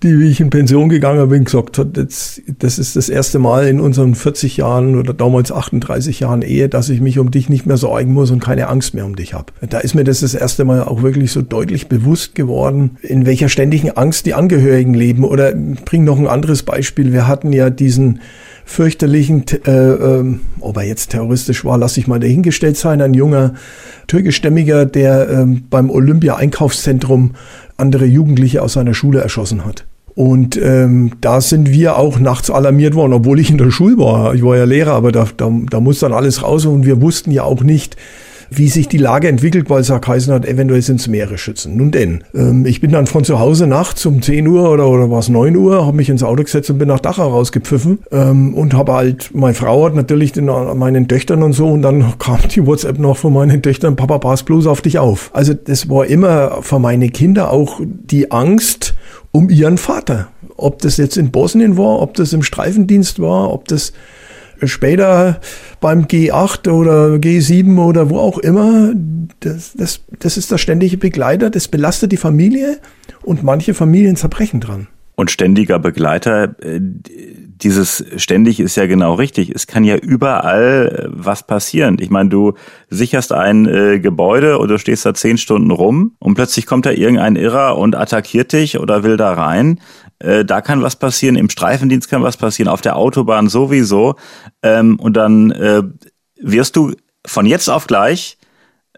die, 0.03 0.19
wie 0.19 0.29
ich 0.29 0.41
in 0.41 0.51
Pension 0.51 0.89
gegangen 0.89 1.29
bin, 1.29 1.45
gesagt 1.45 1.79
hat, 1.79 1.97
das, 1.97 2.41
das 2.59 2.79
ist 2.79 2.97
das 2.97 3.09
erste 3.09 3.39
Mal 3.39 3.67
in 3.67 3.81
unseren 3.81 4.15
40 4.15 4.59
Jahren 4.59 4.97
oder 4.97 5.15
damals 5.15 5.51
38 5.51 6.21
Jahren 6.21 6.43
Ehe, 6.43 6.69
dass 6.69 6.89
ich 6.89 7.01
mich 7.01 7.19
um 7.19 7.31
dich 7.31 7.49
nicht 7.49 7.67
mehr 7.67 7.77
sorgen 7.77 8.13
muss 8.13 8.31
und 8.31 8.41
keine 8.41 8.69
Angst 8.69 8.95
mehr 8.95 9.07
um 9.07 9.17
dich 9.17 9.35
habe. 9.35 9.53
Da 9.69 9.79
ist 9.79 9.95
mir 9.95 10.05
das 10.05 10.21
das 10.21 10.35
erste 10.35 10.65
Mal 10.65 10.83
auch 10.83 11.03
wirklich 11.03 11.33
so 11.33 11.43
deutlich 11.43 11.89
bewusst 11.89 12.35
geworden, 12.35 12.99
in 13.03 13.27
welcher 13.27 13.49
ständigen 13.49 13.91
Angst 13.91 14.27
die 14.27 14.35
Angehörigen 14.35 14.95
leben. 14.95 15.25
Oder 15.25 15.53
bring 15.85 16.05
noch 16.05 16.19
ein 16.19 16.27
anderes 16.27 16.63
Beispiel. 16.63 17.13
Wir 17.13 17.27
hatten 17.27 17.53
ja 17.53 17.71
diesen 17.71 18.21
fürchterlichen, 18.67 19.45
äh, 19.65 19.71
äh, 19.71 20.25
ob 20.61 20.77
er 20.77 20.83
jetzt 20.83 21.11
terroristisch 21.11 21.65
war, 21.65 21.79
lasse 21.79 22.01
ich 22.01 22.09
mal 22.09 22.21
dahingestellt 22.21 22.77
sein, 22.77 23.01
ein 23.01 23.15
junger 23.15 23.55
türkischstämmiger, 24.09 24.85
der 24.85 25.31
äh, 25.31 25.47
beim 25.71 25.89
Olympia-Einkaufszentrum 25.89 27.31
andere 27.77 28.05
Jugendliche 28.05 28.61
aus 28.61 28.75
seiner 28.75 28.93
Schule 28.93 29.21
erschossen 29.21 29.65
hat. 29.65 29.87
Und 30.17 30.61
ähm, 30.61 31.13
da 31.21 31.41
sind 31.41 31.71
wir 31.71 31.97
auch 31.97 32.19
nachts 32.19 32.51
alarmiert 32.51 32.95
worden, 32.95 33.13
obwohl 33.13 33.39
ich 33.39 33.51
in 33.51 33.59
der 33.59 33.71
Schule 33.71 33.99
war. 33.99 34.35
Ich 34.35 34.43
war 34.43 34.57
ja 34.57 34.65
Lehrer, 34.65 34.93
aber 34.93 35.13
da, 35.13 35.29
da, 35.37 35.51
da 35.71 35.81
muss 35.81 36.01
dann 36.01 36.13
alles 36.13 36.43
raus 36.43 36.67
und 36.67 36.85
wir 36.85 37.01
wussten 37.01 37.31
ja 37.31 37.45
auch 37.45 37.63
nicht, 37.63 37.97
wie 38.51 38.69
sich 38.69 38.89
die 38.89 38.99
Lage 38.99 39.29
entwickelt, 39.29 39.69
weil 39.71 39.81
es 39.81 39.89
ja 39.89 39.99
geheißen 39.99 40.33
hat, 40.33 40.47
eventuell 40.47 40.83
sind 40.83 41.01
es 41.01 41.09
mehrere 41.09 41.39
Schützen. 41.39 41.77
Nun 41.77 41.91
denn, 41.91 42.25
ähm, 42.35 42.67
ich 42.67 42.81
bin 42.81 42.93
dann 42.93 43.07
von 43.07 43.25
zu 43.25 43.39
Hause 43.39 43.67
nachts 43.67 44.07
um 44.07 44.23
10 44.23 44.47
Uhr 44.47 44.71
oder, 44.71 44.89
oder 44.89 45.11
war 45.11 45.19
es 45.19 45.29
9 45.29 45.57
Uhr, 45.57 45.87
habe 45.87 45.97
mich 45.97 46.09
ins 46.09 46.23
Auto 46.23 46.43
gesetzt 46.43 46.71
und 46.71 46.79
bin 46.79 46.89
nach 46.89 47.01
Dachau 47.01 47.29
rausgepfiffen 47.29 47.99
ähm, 48.11 48.55
und 48.55 48.75
habe 48.75 48.93
halt, 48.93 49.31
meine 49.35 49.55
Frau 49.55 49.87
hat 49.87 49.95
natürlich 49.95 50.33
den, 50.33 50.47
meinen 50.47 51.09
Töchtern 51.09 51.43
und 51.43 51.53
so 51.53 51.69
und 51.69 51.83
dann 51.83 52.19
kam 52.19 52.39
die 52.49 52.67
WhatsApp 52.67 52.99
noch 52.99 53.17
von 53.17 53.33
meinen 53.33 53.63
Töchtern, 53.63 53.97
Papa, 53.97 54.19
pass 54.19 54.43
bloß 54.43 54.67
auf 54.67 54.81
dich 54.81 54.99
auf. 54.99 55.31
Also 55.33 55.55
das 55.55 55.89
war 55.89 56.07
immer 56.07 56.63
für 56.63 56.79
meine 56.79 57.09
Kinder 57.09 57.51
auch 57.51 57.81
die 57.81 58.31
Angst 58.31 58.95
um 59.33 59.51
ihren 59.51 59.79
Vater. 59.79 60.29
Ob 60.57 60.81
das 60.81 60.97
jetzt 60.97 61.17
in 61.17 61.31
Bosnien 61.31 61.77
war, 61.77 62.01
ob 62.01 62.15
das 62.15 62.33
im 62.33 62.43
Streifendienst 62.43 63.21
war, 63.21 63.53
ob 63.53 63.69
das 63.69 63.93
später 64.65 65.41
beim 65.81 66.05
G8 66.05 66.71
oder 66.71 67.15
G7 67.17 67.79
oder 67.79 68.11
wo 68.11 68.19
auch 68.19 68.39
immer, 68.39 68.93
das, 69.41 69.73
das, 69.75 70.01
das 70.19 70.37
ist 70.37 70.51
der 70.51 70.59
ständige 70.59 70.97
Begleiter, 70.97 71.51
das 71.51 71.69
belastet 71.69 72.13
die 72.13 72.17
Familie 72.17 72.79
und 73.23 73.43
manche 73.43 73.75
Familien 73.75 74.17
zerbrechen 74.17 74.61
dran. 74.61 74.89
Und 75.15 75.31
ständiger 75.31 75.79
Begleiter, 75.79 76.55
äh, 76.61 76.79
dieses 77.63 78.05
ständig 78.17 78.61
ist 78.61 78.77
ja 78.77 78.87
genau 78.87 79.15
richtig. 79.15 79.51
Es 79.51 79.67
kann 79.67 79.83
ja 79.83 79.97
überall 79.97 81.07
äh, 81.07 81.09
was 81.11 81.47
passieren. 81.47 81.97
Ich 82.01 82.11
meine, 82.11 82.29
du 82.29 82.53
sicherst 82.91 83.33
ein 83.33 83.67
äh, 83.67 83.99
Gebäude 83.99 84.59
oder 84.59 84.79
stehst 84.79 85.07
da 85.07 85.15
zehn 85.15 85.39
Stunden 85.39 85.71
rum 85.71 86.13
und 86.19 86.35
plötzlich 86.35 86.67
kommt 86.67 86.85
da 86.85 86.91
irgendein 86.91 87.37
Irrer 87.37 87.79
und 87.79 87.97
attackiert 87.97 88.53
dich 88.53 88.79
oder 88.79 89.05
will 89.05 89.17
da 89.17 89.33
rein. 89.33 89.81
Äh, 90.19 90.45
da 90.45 90.61
kann 90.61 90.83
was 90.83 90.97
passieren, 90.97 91.37
im 91.37 91.51
Streifendienst 91.51 92.09
kann 92.09 92.23
was 92.23 92.37
passieren, 92.37 92.69
auf 92.69 92.81
der 92.81 92.97
Autobahn 92.97 93.49
sowieso. 93.49 94.17
Ähm, 94.63 94.99
und 94.99 95.15
dann 95.15 95.51
äh, 95.51 95.83
wirst 96.41 96.77
du 96.77 96.95
von 97.27 97.47
jetzt 97.47 97.69
auf 97.69 97.87
gleich 97.87 98.39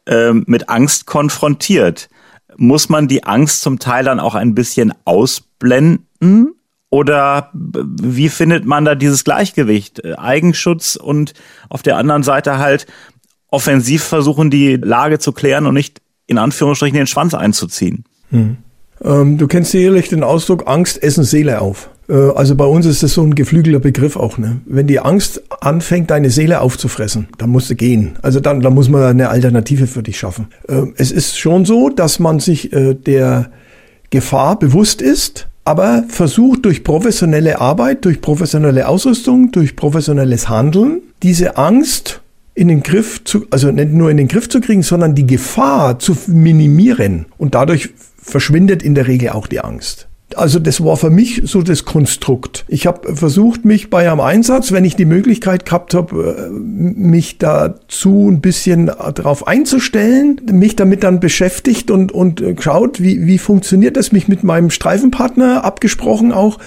äh, 0.07 0.33
mit 0.33 0.69
Angst 0.69 1.07
konfrontiert. 1.07 2.09
Muss 2.57 2.89
man 2.89 3.09
die 3.09 3.25
Angst 3.25 3.63
zum 3.63 3.79
Teil 3.79 4.05
dann 4.05 4.21
auch 4.21 4.35
ein 4.35 4.55
bisschen 4.55 4.93
ausblenden? 5.05 6.55
Oder 6.91 7.51
wie 7.53 8.31
findet 8.31 8.65
man 8.65 8.85
da 8.85 8.95
dieses 8.95 9.25
Gleichgewicht? 9.25 10.05
Äh, 10.05 10.15
Eigenschutz 10.17 10.97
und 10.97 11.35
auf 11.69 11.83
der 11.83 11.97
anderen 11.97 12.23
Seite 12.23 12.59
halt 12.59 12.87
offensiv 13.51 14.05
versuchen, 14.05 14.51
die 14.51 14.77
Lage 14.77 15.19
zu 15.19 15.33
klären 15.33 15.67
und 15.67 15.75
nicht 15.75 16.01
in 16.27 16.39
Anführungsstrichen 16.39 16.97
den 16.97 17.07
Schwanz 17.07 17.35
einzuziehen. 17.35 18.05
Hm. 18.31 18.59
Ähm, 19.05 19.39
du 19.39 19.47
kennst 19.47 19.73
sicherlich 19.73 20.09
den 20.09 20.23
Ausdruck 20.23 20.65
Angst 20.67 21.03
essen 21.03 21.25
Seele 21.25 21.61
auf. 21.61 21.91
Äh, 22.09 22.15
also 22.15 22.55
bei 22.55 22.65
uns 22.65 22.87
ist 22.87 23.03
das 23.03 23.15
so 23.15 23.23
ein 23.23 23.35
geflügelter 23.35 23.81
Begriff 23.81 24.17
auch. 24.17 24.39
Ne? 24.39 24.61
Wenn 24.67 24.87
die 24.87 25.01
Angst 25.01 25.43
anfängt, 25.61 26.11
deine 26.11 26.31
Seele 26.31 26.61
aufzufressen, 26.61 27.29
dann 27.39 27.51
musst 27.51 27.71
du 27.71 27.75
gehen. 27.75 28.17
Also 28.23 28.41
dann, 28.41 28.61
dann 28.61 28.75
muss 28.75 28.89
man 28.89 29.03
eine 29.03 29.29
Alternative 29.29 29.87
für 29.87 30.03
dich 30.03 30.19
schaffen. 30.19 30.49
Äh, 30.69 30.83
es 30.97 31.11
ist 31.11 31.39
schon 31.39 31.65
so, 31.65 31.89
dass 31.89 32.19
man 32.19 32.41
sich 32.41 32.73
äh, 32.73 32.95
der 32.95 33.51
Gefahr 34.11 34.59
bewusst 34.59 35.03
ist, 35.03 35.49
aber 35.65 36.05
versucht 36.09 36.65
durch 36.65 36.83
professionelle 36.83 37.61
Arbeit, 37.61 38.05
durch 38.07 38.23
professionelle 38.23 38.89
Ausrüstung, 38.89 39.53
durch 39.53 39.77
professionelles 39.77 40.49
Handeln, 40.49 41.03
diese 41.23 41.59
Angst 41.59 42.23
in 42.55 42.69
den 42.69 42.83
Griff 42.83 43.23
zu, 43.23 43.47
also 43.51 43.71
nicht 43.71 43.93
nur 43.93 44.11
in 44.11 44.17
den 44.17 44.29
Griff 44.29 44.49
zu 44.49 44.61
kriegen, 44.61 44.83
sondern 44.83 45.15
die 45.15 45.27
Gefahr 45.27 45.99
zu 45.99 46.17
minimieren 46.27 47.27
und 47.37 47.55
dadurch 47.55 47.91
verschwindet 48.29 48.83
in 48.83 48.95
der 48.95 49.07
Regel 49.07 49.31
auch 49.31 49.47
die 49.47 49.61
Angst. 49.61 50.08
Also 50.37 50.59
das 50.59 50.85
war 50.85 50.99
für 50.99 51.09
mich 51.09 51.43
so 51.45 51.63
das 51.63 51.87
Konstrukt. 51.87 52.67
Ich 52.69 52.87
habe 52.87 53.15
versucht, 53.17 53.65
mich 53.65 53.89
bei 53.89 54.11
einem 54.11 54.21
Einsatz, 54.21 54.73
wenn 54.73 54.85
ich 54.85 54.95
die 54.95 55.07
Möglichkeit 55.07 55.65
gehabt 55.65 55.95
habe, 55.95 56.51
äh, 56.51 56.51
mich 56.51 57.39
dazu 57.39 58.29
ein 58.29 58.43
bisschen 58.43 58.87
darauf 58.87 59.47
einzustellen, 59.47 60.39
mich 60.53 60.77
damit 60.77 61.03
dann 61.03 61.19
beschäftigt 61.19 61.91
und, 61.91 62.13
und 62.13 62.43
geschaut, 62.57 63.03
wie, 63.03 63.27
wie 63.27 63.39
funktioniert 63.39 63.97
das, 63.97 64.13
mich 64.13 64.29
mit 64.29 64.45
meinem 64.45 64.69
Streifenpartner 64.69 65.65
abgesprochen 65.65 66.33
auch, 66.33 66.59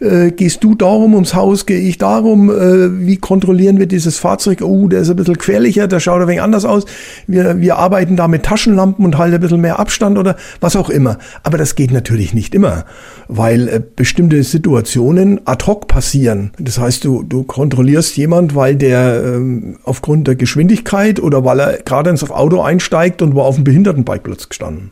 äh, 0.00 0.32
gehst 0.32 0.64
du 0.64 0.74
darum 0.74 1.14
ums 1.14 1.34
Haus, 1.34 1.66
gehe 1.66 1.78
ich 1.80 1.98
darum, 1.98 2.50
äh, 2.50 3.06
wie 3.06 3.16
kontrollieren 3.16 3.78
wir 3.78 3.86
dieses 3.86 4.18
Fahrzeug? 4.18 4.60
Oh, 4.62 4.88
der 4.88 5.02
ist 5.02 5.10
ein 5.10 5.16
bisschen 5.16 5.38
querlicher, 5.38 5.86
der 5.86 6.00
schaut 6.00 6.20
ein 6.20 6.26
wenig 6.26 6.42
anders 6.42 6.64
aus. 6.64 6.84
Wir, 7.26 7.60
wir 7.60 7.76
arbeiten 7.76 8.16
da 8.16 8.26
mit 8.26 8.42
Taschenlampen 8.42 9.04
und 9.04 9.18
halten 9.18 9.36
ein 9.36 9.40
bisschen 9.40 9.60
mehr 9.60 9.78
Abstand 9.78 10.18
oder 10.18 10.36
was 10.60 10.74
auch 10.74 10.90
immer. 10.90 11.18
Aber 11.44 11.58
das 11.58 11.76
geht 11.76 11.92
natürlich 11.92 12.34
nicht 12.34 12.54
immer, 12.54 12.84
weil 13.28 13.68
äh, 13.68 13.82
bestimmte 13.94 14.42
Situationen 14.42 15.40
ad 15.46 15.66
hoc 15.66 15.88
passieren. 15.88 16.52
Das 16.58 16.78
heißt, 16.78 17.04
du, 17.04 17.22
du 17.22 17.44
kontrollierst 17.44 18.16
jemand, 18.16 18.54
weil 18.54 18.76
der 18.76 19.22
ähm, 19.24 19.78
aufgrund 19.84 20.28
der 20.28 20.36
Geschwindigkeit 20.36 21.20
oder 21.20 21.44
weil 21.44 21.60
er 21.60 21.78
gerade 21.82 22.10
ins 22.10 22.28
Auto 22.30 22.60
einsteigt 22.60 23.22
und 23.22 23.34
war 23.34 23.44
auf 23.44 23.56
dem 23.56 23.64
Behindertenbikeplatz 23.64 24.48
gestanden. 24.48 24.90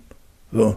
So. 0.52 0.76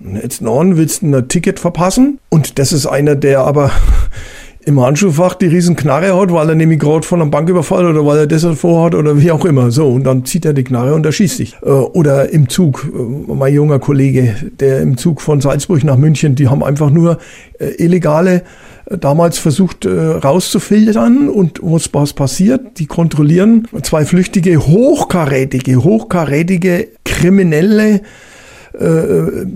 Jetzt 0.00 0.42
non 0.42 0.76
willst 0.76 1.02
du 1.02 1.06
ein 1.06 1.28
Ticket 1.28 1.58
verpassen 1.58 2.20
und 2.28 2.58
das 2.60 2.72
ist 2.72 2.86
einer, 2.86 3.16
der 3.16 3.40
aber 3.40 3.72
im 4.68 4.80
Handschuhfach 4.82 5.34
die 5.34 5.46
riesen 5.46 5.76
Knarre 5.76 6.14
hat, 6.14 6.30
weil 6.30 6.50
er 6.50 6.54
nämlich 6.54 6.78
gerade 6.78 7.06
von 7.06 7.22
einem 7.22 7.30
Banküberfall 7.30 7.86
oder 7.86 8.04
weil 8.04 8.18
er 8.18 8.26
das 8.26 8.44
vorhat 8.44 8.94
oder 8.94 9.18
wie 9.18 9.32
auch 9.32 9.46
immer. 9.46 9.70
So, 9.70 9.88
und 9.88 10.04
dann 10.04 10.26
zieht 10.26 10.44
er 10.44 10.52
die 10.52 10.62
Knarre 10.62 10.94
und 10.94 11.06
er 11.06 11.12
schießt 11.12 11.38
sich. 11.38 11.56
Äh, 11.62 11.70
oder 11.70 12.28
im 12.28 12.50
Zug, 12.50 12.86
äh, 12.86 13.32
mein 13.32 13.54
junger 13.54 13.78
Kollege, 13.78 14.34
der 14.60 14.82
im 14.82 14.98
Zug 14.98 15.22
von 15.22 15.40
Salzburg 15.40 15.84
nach 15.84 15.96
München, 15.96 16.34
die 16.34 16.48
haben 16.48 16.62
einfach 16.62 16.90
nur 16.90 17.16
äh, 17.58 17.82
illegale 17.82 18.42
damals 19.00 19.38
versucht 19.38 19.86
rauszufiltern 19.86 21.28
und 21.28 21.60
was, 21.62 21.90
was 21.92 22.14
passiert. 22.14 22.78
Die 22.78 22.86
kontrollieren 22.86 23.68
zwei 23.82 24.06
flüchtige, 24.06 24.66
hochkarätige, 24.66 25.84
hochkarätige 25.84 26.88
Kriminelle, 27.04 28.00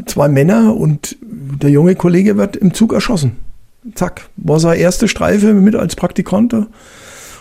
zwei 0.05 0.29
Männer 0.29 0.77
und 0.77 1.17
der 1.23 1.71
junge 1.71 1.95
Kollege 1.95 2.37
wird 2.37 2.57
im 2.57 2.75
Zug 2.75 2.93
erschossen 2.93 3.42
zack, 3.95 4.29
war 4.37 4.61
seine 4.61 4.77
erste 4.77 5.09
Streife 5.09 5.55
mit 5.55 5.75
als 5.75 5.97
Praktikant. 5.97 6.55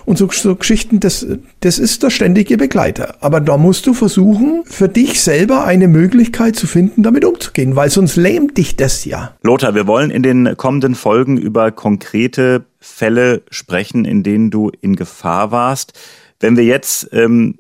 Und 0.04 0.18
so, 0.18 0.28
so 0.32 0.56
Geschichten, 0.56 1.00
das, 1.00 1.26
das 1.60 1.78
ist 1.78 2.02
der 2.02 2.10
ständige 2.10 2.58
Begleiter. 2.58 3.18
Aber 3.22 3.40
da 3.40 3.58
musst 3.58 3.86
du 3.86 3.94
versuchen, 3.94 4.64
für 4.66 4.90
dich 4.90 5.22
selber 5.22 5.64
eine 5.64 5.88
Möglichkeit 5.88 6.56
zu 6.56 6.68
finden, 6.68 7.04
damit 7.04 7.24
umzugehen, 7.24 7.76
weil 7.76 7.90
sonst 7.90 8.16
lähmt 8.16 8.58
dich 8.58 8.76
das 8.76 9.06
ja. 9.06 9.36
Lothar, 9.44 9.76
wir 9.76 9.88
wollen 9.88 10.10
in 10.10 10.24
den 10.24 10.58
kommenden 10.58 10.96
Folgen 10.96 11.38
über 11.38 11.72
konkrete 11.72 12.66
Fälle 12.80 13.44
sprechen, 13.52 14.06
in 14.06 14.24
denen 14.24 14.50
du 14.50 14.72
in 14.82 14.96
Gefahr 14.96 15.52
warst. 15.52 15.94
Wenn 16.40 16.58
wir 16.58 16.64
jetzt 16.64 17.10
ähm, 17.14 17.60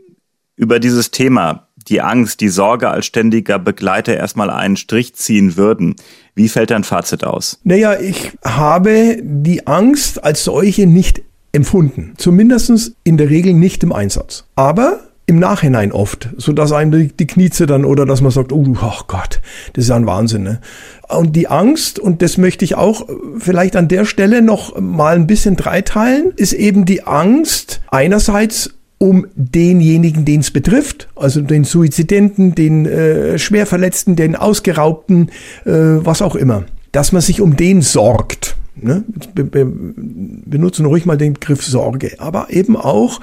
über 0.55 0.79
dieses 0.79 1.11
Thema 1.11 1.67
die 1.91 2.01
Angst, 2.01 2.41
die 2.41 2.50
Sorge 2.50 2.89
als 2.89 3.05
ständiger 3.05 3.60
Begleiter 3.60 4.15
erstmal 4.15 4.50
einen 4.50 4.77
Strich 4.77 5.13
ziehen 5.13 5.57
würden. 5.57 5.95
Wie 6.33 6.50
fällt 6.50 6.71
dein 6.71 6.83
Fazit 6.83 7.24
aus? 7.24 7.60
Naja, 7.63 8.00
ich 8.00 8.31
habe 8.43 9.17
die 9.21 9.67
Angst 9.67 10.24
als 10.24 10.43
solche 10.43 10.88
nicht 10.88 11.21
empfunden. 11.51 12.13
Zumindest 12.17 12.93
in 13.03 13.17
der 13.17 13.29
Regel 13.29 13.53
nicht 13.53 13.83
im 13.83 13.91
Einsatz. 13.91 14.45
Aber 14.55 15.01
im 15.27 15.39
Nachhinein 15.39 15.91
oft, 15.91 16.29
so 16.38 16.51
dass 16.51 16.71
einem 16.71 17.15
die 17.15 17.27
Knie 17.27 17.50
zittern 17.50 17.86
oder 17.86 18.05
dass 18.05 18.21
man 18.21 18.31
sagt, 18.31 18.51
oh, 18.51 18.65
oh 18.81 19.00
Gott, 19.07 19.39
das 19.74 19.86
ist 19.86 19.89
ja 19.89 19.95
ein 19.95 20.05
Wahnsinn. 20.05 20.43
Ne? 20.43 20.60
Und 21.07 21.36
die 21.36 21.48
Angst, 21.48 22.00
und 22.00 22.21
das 22.21 22.38
möchte 22.38 22.65
ich 22.65 22.75
auch 22.75 23.07
vielleicht 23.38 23.75
an 23.75 23.88
der 23.88 24.05
Stelle 24.05 24.41
noch 24.41 24.79
mal 24.79 25.15
ein 25.15 25.27
bisschen 25.27 25.55
dreiteilen, 25.55 26.33
ist 26.36 26.53
eben 26.53 26.86
die 26.86 27.03
Angst 27.03 27.81
einerseits 27.91 28.71
um 29.01 29.25
denjenigen, 29.34 30.25
den 30.25 30.41
es 30.41 30.51
betrifft, 30.51 31.08
also 31.15 31.41
den 31.41 31.63
Suizidenten, 31.63 32.53
den 32.53 32.86
äh, 32.86 33.39
Schwerverletzten, 33.39 34.15
den 34.15 34.36
Ausgeraubten, 34.36 35.29
äh, 35.65 35.72
was 35.72 36.22
auch 36.22 36.36
immer, 36.36 36.65
dass 36.91 37.12
man 37.12 37.24
sich 37.24 37.41
um 37.41 37.58
den 37.58 37.81
sorgt. 37.81 38.58
Ne? 38.75 39.03
Be 39.34 39.43
be 39.43 39.65
benutzen 39.65 40.86
ruhig 40.86 41.08
mal 41.08 41.17
den 41.17 41.34
Begriff 41.34 41.65
Sorge, 41.65 42.12
aber 42.20 42.51
eben 42.51 42.77
auch 42.77 43.22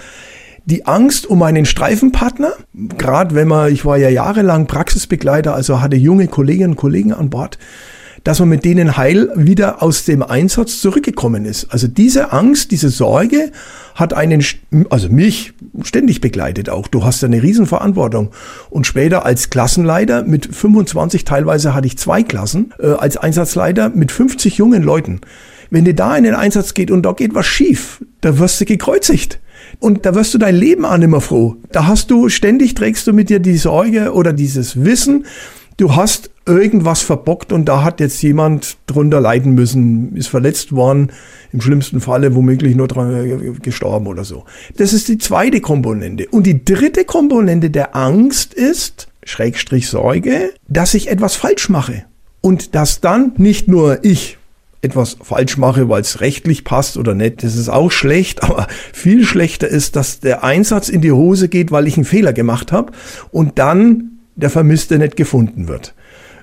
die 0.64 0.84
Angst 0.84 1.26
um 1.26 1.44
einen 1.44 1.64
Streifenpartner, 1.64 2.54
gerade 2.98 3.36
wenn 3.36 3.46
man, 3.46 3.72
ich 3.72 3.84
war 3.84 3.98
ja 3.98 4.08
jahrelang 4.08 4.66
Praxisbegleiter, 4.66 5.54
also 5.54 5.80
hatte 5.80 5.96
junge 5.96 6.26
Kolleginnen 6.26 6.70
und 6.70 6.76
Kollegen 6.76 7.12
an 7.12 7.30
Bord, 7.30 7.56
dass 8.24 8.40
man 8.40 8.48
mit 8.48 8.64
denen 8.64 8.96
heil 8.96 9.30
wieder 9.34 9.82
aus 9.82 10.04
dem 10.04 10.22
Einsatz 10.22 10.80
zurückgekommen 10.80 11.44
ist. 11.44 11.72
Also 11.72 11.86
diese 11.86 12.32
Angst, 12.32 12.70
diese 12.70 12.90
Sorge 12.90 13.52
hat 13.94 14.14
einen, 14.14 14.44
also 14.90 15.08
mich 15.08 15.54
ständig 15.82 16.20
begleitet 16.20 16.70
auch. 16.70 16.88
Du 16.88 17.04
hast 17.04 17.22
eine 17.24 17.42
Riesenverantwortung. 17.42 18.30
Und 18.70 18.86
später 18.86 19.26
als 19.26 19.50
Klassenleiter 19.50 20.22
mit 20.22 20.54
25, 20.54 21.24
teilweise 21.24 21.74
hatte 21.74 21.86
ich 21.86 21.98
zwei 21.98 22.22
Klassen, 22.22 22.72
äh, 22.78 22.88
als 22.88 23.16
Einsatzleiter 23.16 23.88
mit 23.90 24.12
50 24.12 24.56
jungen 24.58 24.82
Leuten. 24.82 25.20
Wenn 25.70 25.84
dir 25.84 25.94
da 25.94 26.16
in 26.16 26.24
den 26.24 26.34
Einsatz 26.34 26.74
geht 26.74 26.90
und 26.90 27.02
da 27.02 27.12
geht 27.12 27.34
was 27.34 27.46
schief, 27.46 28.02
da 28.20 28.38
wirst 28.38 28.60
du 28.60 28.64
gekreuzigt. 28.64 29.38
Und 29.80 30.06
da 30.06 30.14
wirst 30.14 30.32
du 30.32 30.38
dein 30.38 30.54
Leben 30.54 30.84
an 30.84 31.02
immer 31.02 31.20
froh. 31.20 31.56
Da 31.72 31.86
hast 31.86 32.10
du, 32.10 32.28
ständig 32.28 32.74
trägst 32.74 33.06
du 33.06 33.12
mit 33.12 33.28
dir 33.28 33.38
die 33.38 33.58
Sorge 33.58 34.12
oder 34.12 34.32
dieses 34.32 34.84
Wissen, 34.84 35.26
du 35.78 35.96
hast 35.96 36.30
irgendwas 36.44 37.00
verbockt 37.00 37.52
und 37.52 37.66
da 37.66 37.82
hat 37.82 38.00
jetzt 38.00 38.20
jemand 38.22 38.76
drunter 38.86 39.20
leiden 39.20 39.54
müssen, 39.54 40.14
ist 40.16 40.28
verletzt 40.28 40.72
worden, 40.72 41.10
im 41.52 41.60
schlimmsten 41.62 42.00
Falle 42.00 42.34
womöglich 42.34 42.76
nur 42.76 42.88
dran 42.88 43.14
äh, 43.14 43.52
gestorben 43.62 44.06
oder 44.06 44.24
so. 44.24 44.44
Das 44.76 44.92
ist 44.92 45.08
die 45.08 45.18
zweite 45.18 45.60
Komponente. 45.60 46.26
Und 46.28 46.46
die 46.46 46.64
dritte 46.64 47.04
Komponente 47.04 47.70
der 47.70 47.96
Angst 47.96 48.52
ist, 48.52 49.08
Schrägstrich 49.24 49.88
Sorge, 49.88 50.50
dass 50.68 50.94
ich 50.94 51.08
etwas 51.08 51.36
falsch 51.36 51.68
mache. 51.68 52.04
Und 52.40 52.74
dass 52.74 53.00
dann 53.00 53.32
nicht 53.36 53.68
nur 53.68 54.04
ich 54.04 54.38
etwas 54.80 55.16
falsch 55.20 55.58
mache, 55.58 55.88
weil 55.88 56.00
es 56.00 56.20
rechtlich 56.20 56.64
passt 56.64 56.96
oder 56.96 57.14
nicht, 57.14 57.42
das 57.42 57.56
ist 57.56 57.68
auch 57.68 57.90
schlecht, 57.90 58.42
aber 58.44 58.66
viel 58.92 59.24
schlechter 59.24 59.68
ist, 59.68 59.96
dass 59.96 60.20
der 60.20 60.44
Einsatz 60.44 60.88
in 60.88 61.02
die 61.02 61.12
Hose 61.12 61.48
geht, 61.48 61.70
weil 61.70 61.86
ich 61.86 61.96
einen 61.96 62.04
Fehler 62.04 62.32
gemacht 62.32 62.72
habe 62.72 62.92
und 63.30 63.58
dann 63.58 64.17
der 64.38 64.50
Vermisste 64.50 64.98
nicht 64.98 65.16
gefunden 65.16 65.68
wird. 65.68 65.94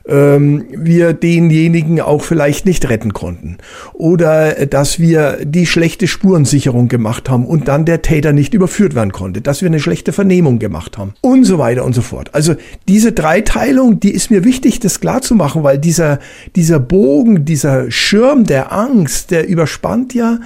Ähm, 0.07 0.65
wir 0.69 1.13
denjenigen 1.13 1.99
auch 1.99 2.21
vielleicht 2.21 2.67
nicht 2.67 2.87
retten 2.89 3.13
konnten. 3.13 3.57
Oder 3.93 4.67
dass 4.67 4.99
wir 4.99 5.39
die 5.43 5.65
schlechte 5.65 6.07
Spurensicherung 6.07 6.89
gemacht 6.89 7.27
haben 7.27 7.45
und 7.45 7.67
dann 7.67 7.85
der 7.85 8.03
Täter 8.03 8.31
nicht 8.31 8.53
überführt 8.53 8.93
werden 8.93 9.11
konnte. 9.11 9.41
Dass 9.41 9.61
wir 9.61 9.67
eine 9.67 9.79
schlechte 9.79 10.13
Vernehmung 10.13 10.59
gemacht 10.59 10.99
haben. 10.99 11.15
Und 11.21 11.45
so 11.45 11.57
weiter 11.57 11.83
und 11.85 11.93
so 11.93 12.01
fort. 12.01 12.35
Also 12.35 12.53
diese 12.87 13.13
Dreiteilung, 13.13 13.99
die 13.99 14.11
ist 14.11 14.29
mir 14.29 14.43
wichtig, 14.43 14.79
das 14.79 14.99
klar 14.99 15.23
zu 15.23 15.33
machen, 15.33 15.63
weil 15.63 15.79
dieser, 15.79 16.19
dieser 16.55 16.79
Bogen, 16.79 17.45
dieser 17.45 17.89
Schirm 17.89 18.43
der 18.43 18.71
Angst, 18.71 19.31
der 19.31 19.47
überspannt 19.47 20.13
ja 20.13 20.39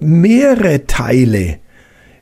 mehrere 0.00 0.86
Teile 0.86 1.58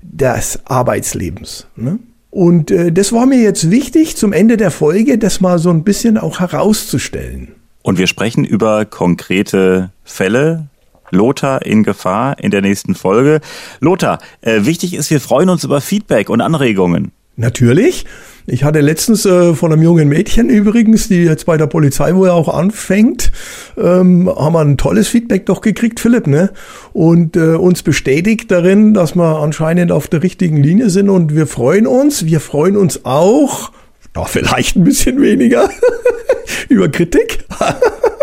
des 0.02 0.60
Arbeitslebens. 0.66 1.66
Ne? 1.76 1.98
Und 2.34 2.72
äh, 2.72 2.90
das 2.90 3.12
war 3.12 3.26
mir 3.26 3.40
jetzt 3.40 3.70
wichtig, 3.70 4.16
zum 4.16 4.32
Ende 4.32 4.56
der 4.56 4.72
Folge 4.72 5.18
das 5.18 5.40
mal 5.40 5.60
so 5.60 5.70
ein 5.70 5.84
bisschen 5.84 6.18
auch 6.18 6.40
herauszustellen. 6.40 7.52
Und 7.82 7.96
wir 7.96 8.08
sprechen 8.08 8.44
über 8.44 8.84
konkrete 8.86 9.92
Fälle. 10.02 10.66
Lothar 11.10 11.64
in 11.64 11.84
Gefahr 11.84 12.36
in 12.40 12.50
der 12.50 12.60
nächsten 12.60 12.96
Folge. 12.96 13.40
Lothar, 13.78 14.18
äh, 14.40 14.64
wichtig 14.64 14.94
ist, 14.94 15.10
wir 15.10 15.20
freuen 15.20 15.48
uns 15.48 15.62
über 15.62 15.80
Feedback 15.80 16.28
und 16.28 16.40
Anregungen. 16.40 17.12
Natürlich. 17.36 18.04
Ich 18.46 18.62
hatte 18.62 18.80
letztens 18.80 19.24
äh, 19.24 19.54
von 19.54 19.72
einem 19.72 19.82
jungen 19.82 20.08
Mädchen 20.08 20.50
übrigens, 20.50 21.08
die 21.08 21.24
jetzt 21.24 21.46
bei 21.46 21.56
der 21.56 21.66
Polizei 21.66 22.14
wohl 22.14 22.28
auch 22.28 22.48
anfängt, 22.48 23.32
ähm, 23.78 24.28
haben 24.28 24.52
wir 24.52 24.60
ein 24.60 24.76
tolles 24.76 25.08
Feedback 25.08 25.46
doch 25.46 25.62
gekriegt, 25.62 25.98
Philipp, 25.98 26.26
ne? 26.26 26.50
Und 26.92 27.36
äh, 27.36 27.54
uns 27.54 27.82
bestätigt 27.82 28.50
darin, 28.50 28.92
dass 28.92 29.14
wir 29.14 29.40
anscheinend 29.40 29.92
auf 29.92 30.08
der 30.08 30.22
richtigen 30.22 30.62
Linie 30.62 30.90
sind 30.90 31.08
und 31.08 31.34
wir 31.34 31.46
freuen 31.46 31.86
uns. 31.86 32.26
Wir 32.26 32.40
freuen 32.40 32.76
uns 32.76 33.06
auch, 33.06 33.72
doch 34.12 34.28
vielleicht 34.28 34.76
ein 34.76 34.84
bisschen 34.84 35.22
weniger 35.22 35.70
über 36.68 36.90
Kritik. 36.90 37.44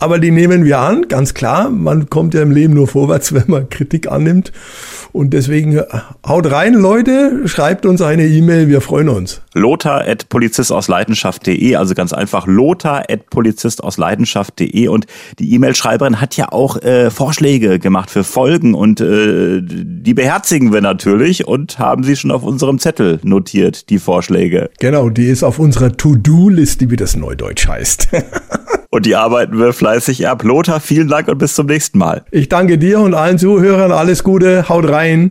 Aber 0.00 0.18
die 0.18 0.30
nehmen 0.30 0.64
wir 0.64 0.78
an, 0.78 1.08
ganz 1.08 1.34
klar. 1.34 1.68
Man 1.68 2.08
kommt 2.08 2.32
ja 2.32 2.40
im 2.40 2.50
Leben 2.50 2.72
nur 2.72 2.88
vorwärts, 2.88 3.34
wenn 3.34 3.44
man 3.48 3.68
Kritik 3.68 4.10
annimmt. 4.10 4.50
Und 5.12 5.34
deswegen 5.34 5.76
äh, 5.76 5.84
haut 6.26 6.50
rein, 6.50 6.72
Leute, 6.72 7.42
schreibt 7.46 7.84
uns 7.84 8.00
eine 8.00 8.26
E-Mail, 8.26 8.68
wir 8.68 8.80
freuen 8.80 9.10
uns. 9.10 9.42
Lothar 9.52 10.08
at 10.08 10.30
Polizist 10.30 10.72
aus 10.72 10.88
Leidenschaft.de, 10.88 11.76
also 11.76 11.94
ganz 11.94 12.14
einfach 12.14 12.46
Lothar 12.46 13.04
at 13.10 13.28
Polizist 13.28 13.84
aus 13.84 13.98
Leidenschaft.de 13.98 14.88
und 14.88 15.06
die 15.38 15.52
E-Mail-Schreiberin 15.52 16.20
hat 16.20 16.36
ja 16.36 16.50
auch 16.50 16.80
äh, 16.80 17.10
Vorschläge 17.10 17.78
gemacht 17.78 18.10
für 18.10 18.24
Folgen 18.24 18.72
und 18.72 19.02
äh, 19.02 19.60
die 19.62 20.14
beherzigen 20.14 20.72
wir 20.72 20.80
natürlich 20.80 21.46
und 21.46 21.78
haben 21.78 22.04
sie 22.04 22.16
schon 22.16 22.30
auf 22.30 22.42
unserem 22.42 22.78
Zettel 22.78 23.20
notiert, 23.22 23.90
die 23.90 23.98
Vorschläge. 23.98 24.70
Genau, 24.78 25.10
die 25.10 25.26
ist 25.26 25.42
auf 25.42 25.58
unserer 25.58 25.92
To-Do-Liste, 25.92 26.88
wie 26.88 26.96
das 26.96 27.16
Neudeutsch 27.16 27.68
heißt. 27.68 28.08
und 28.90 29.06
die 29.06 29.16
arbeiten 29.16 29.58
wir 29.58 29.72
fleißig 29.72 30.28
ab. 30.28 30.42
Lothar, 30.42 30.80
vielen 30.80 31.08
Dank 31.08 31.28
und 31.28 31.38
bis 31.38 31.54
zum 31.54 31.66
nächsten 31.66 31.98
Mal. 31.98 32.24
Ich 32.30 32.48
danke 32.48 32.76
dir 32.76 33.00
und 33.00 33.14
allen 33.14 33.38
Zuhörern 33.38 33.92
alles 33.92 34.24
Gute, 34.24 34.68
haut 34.68 34.88
rein. 34.88 35.28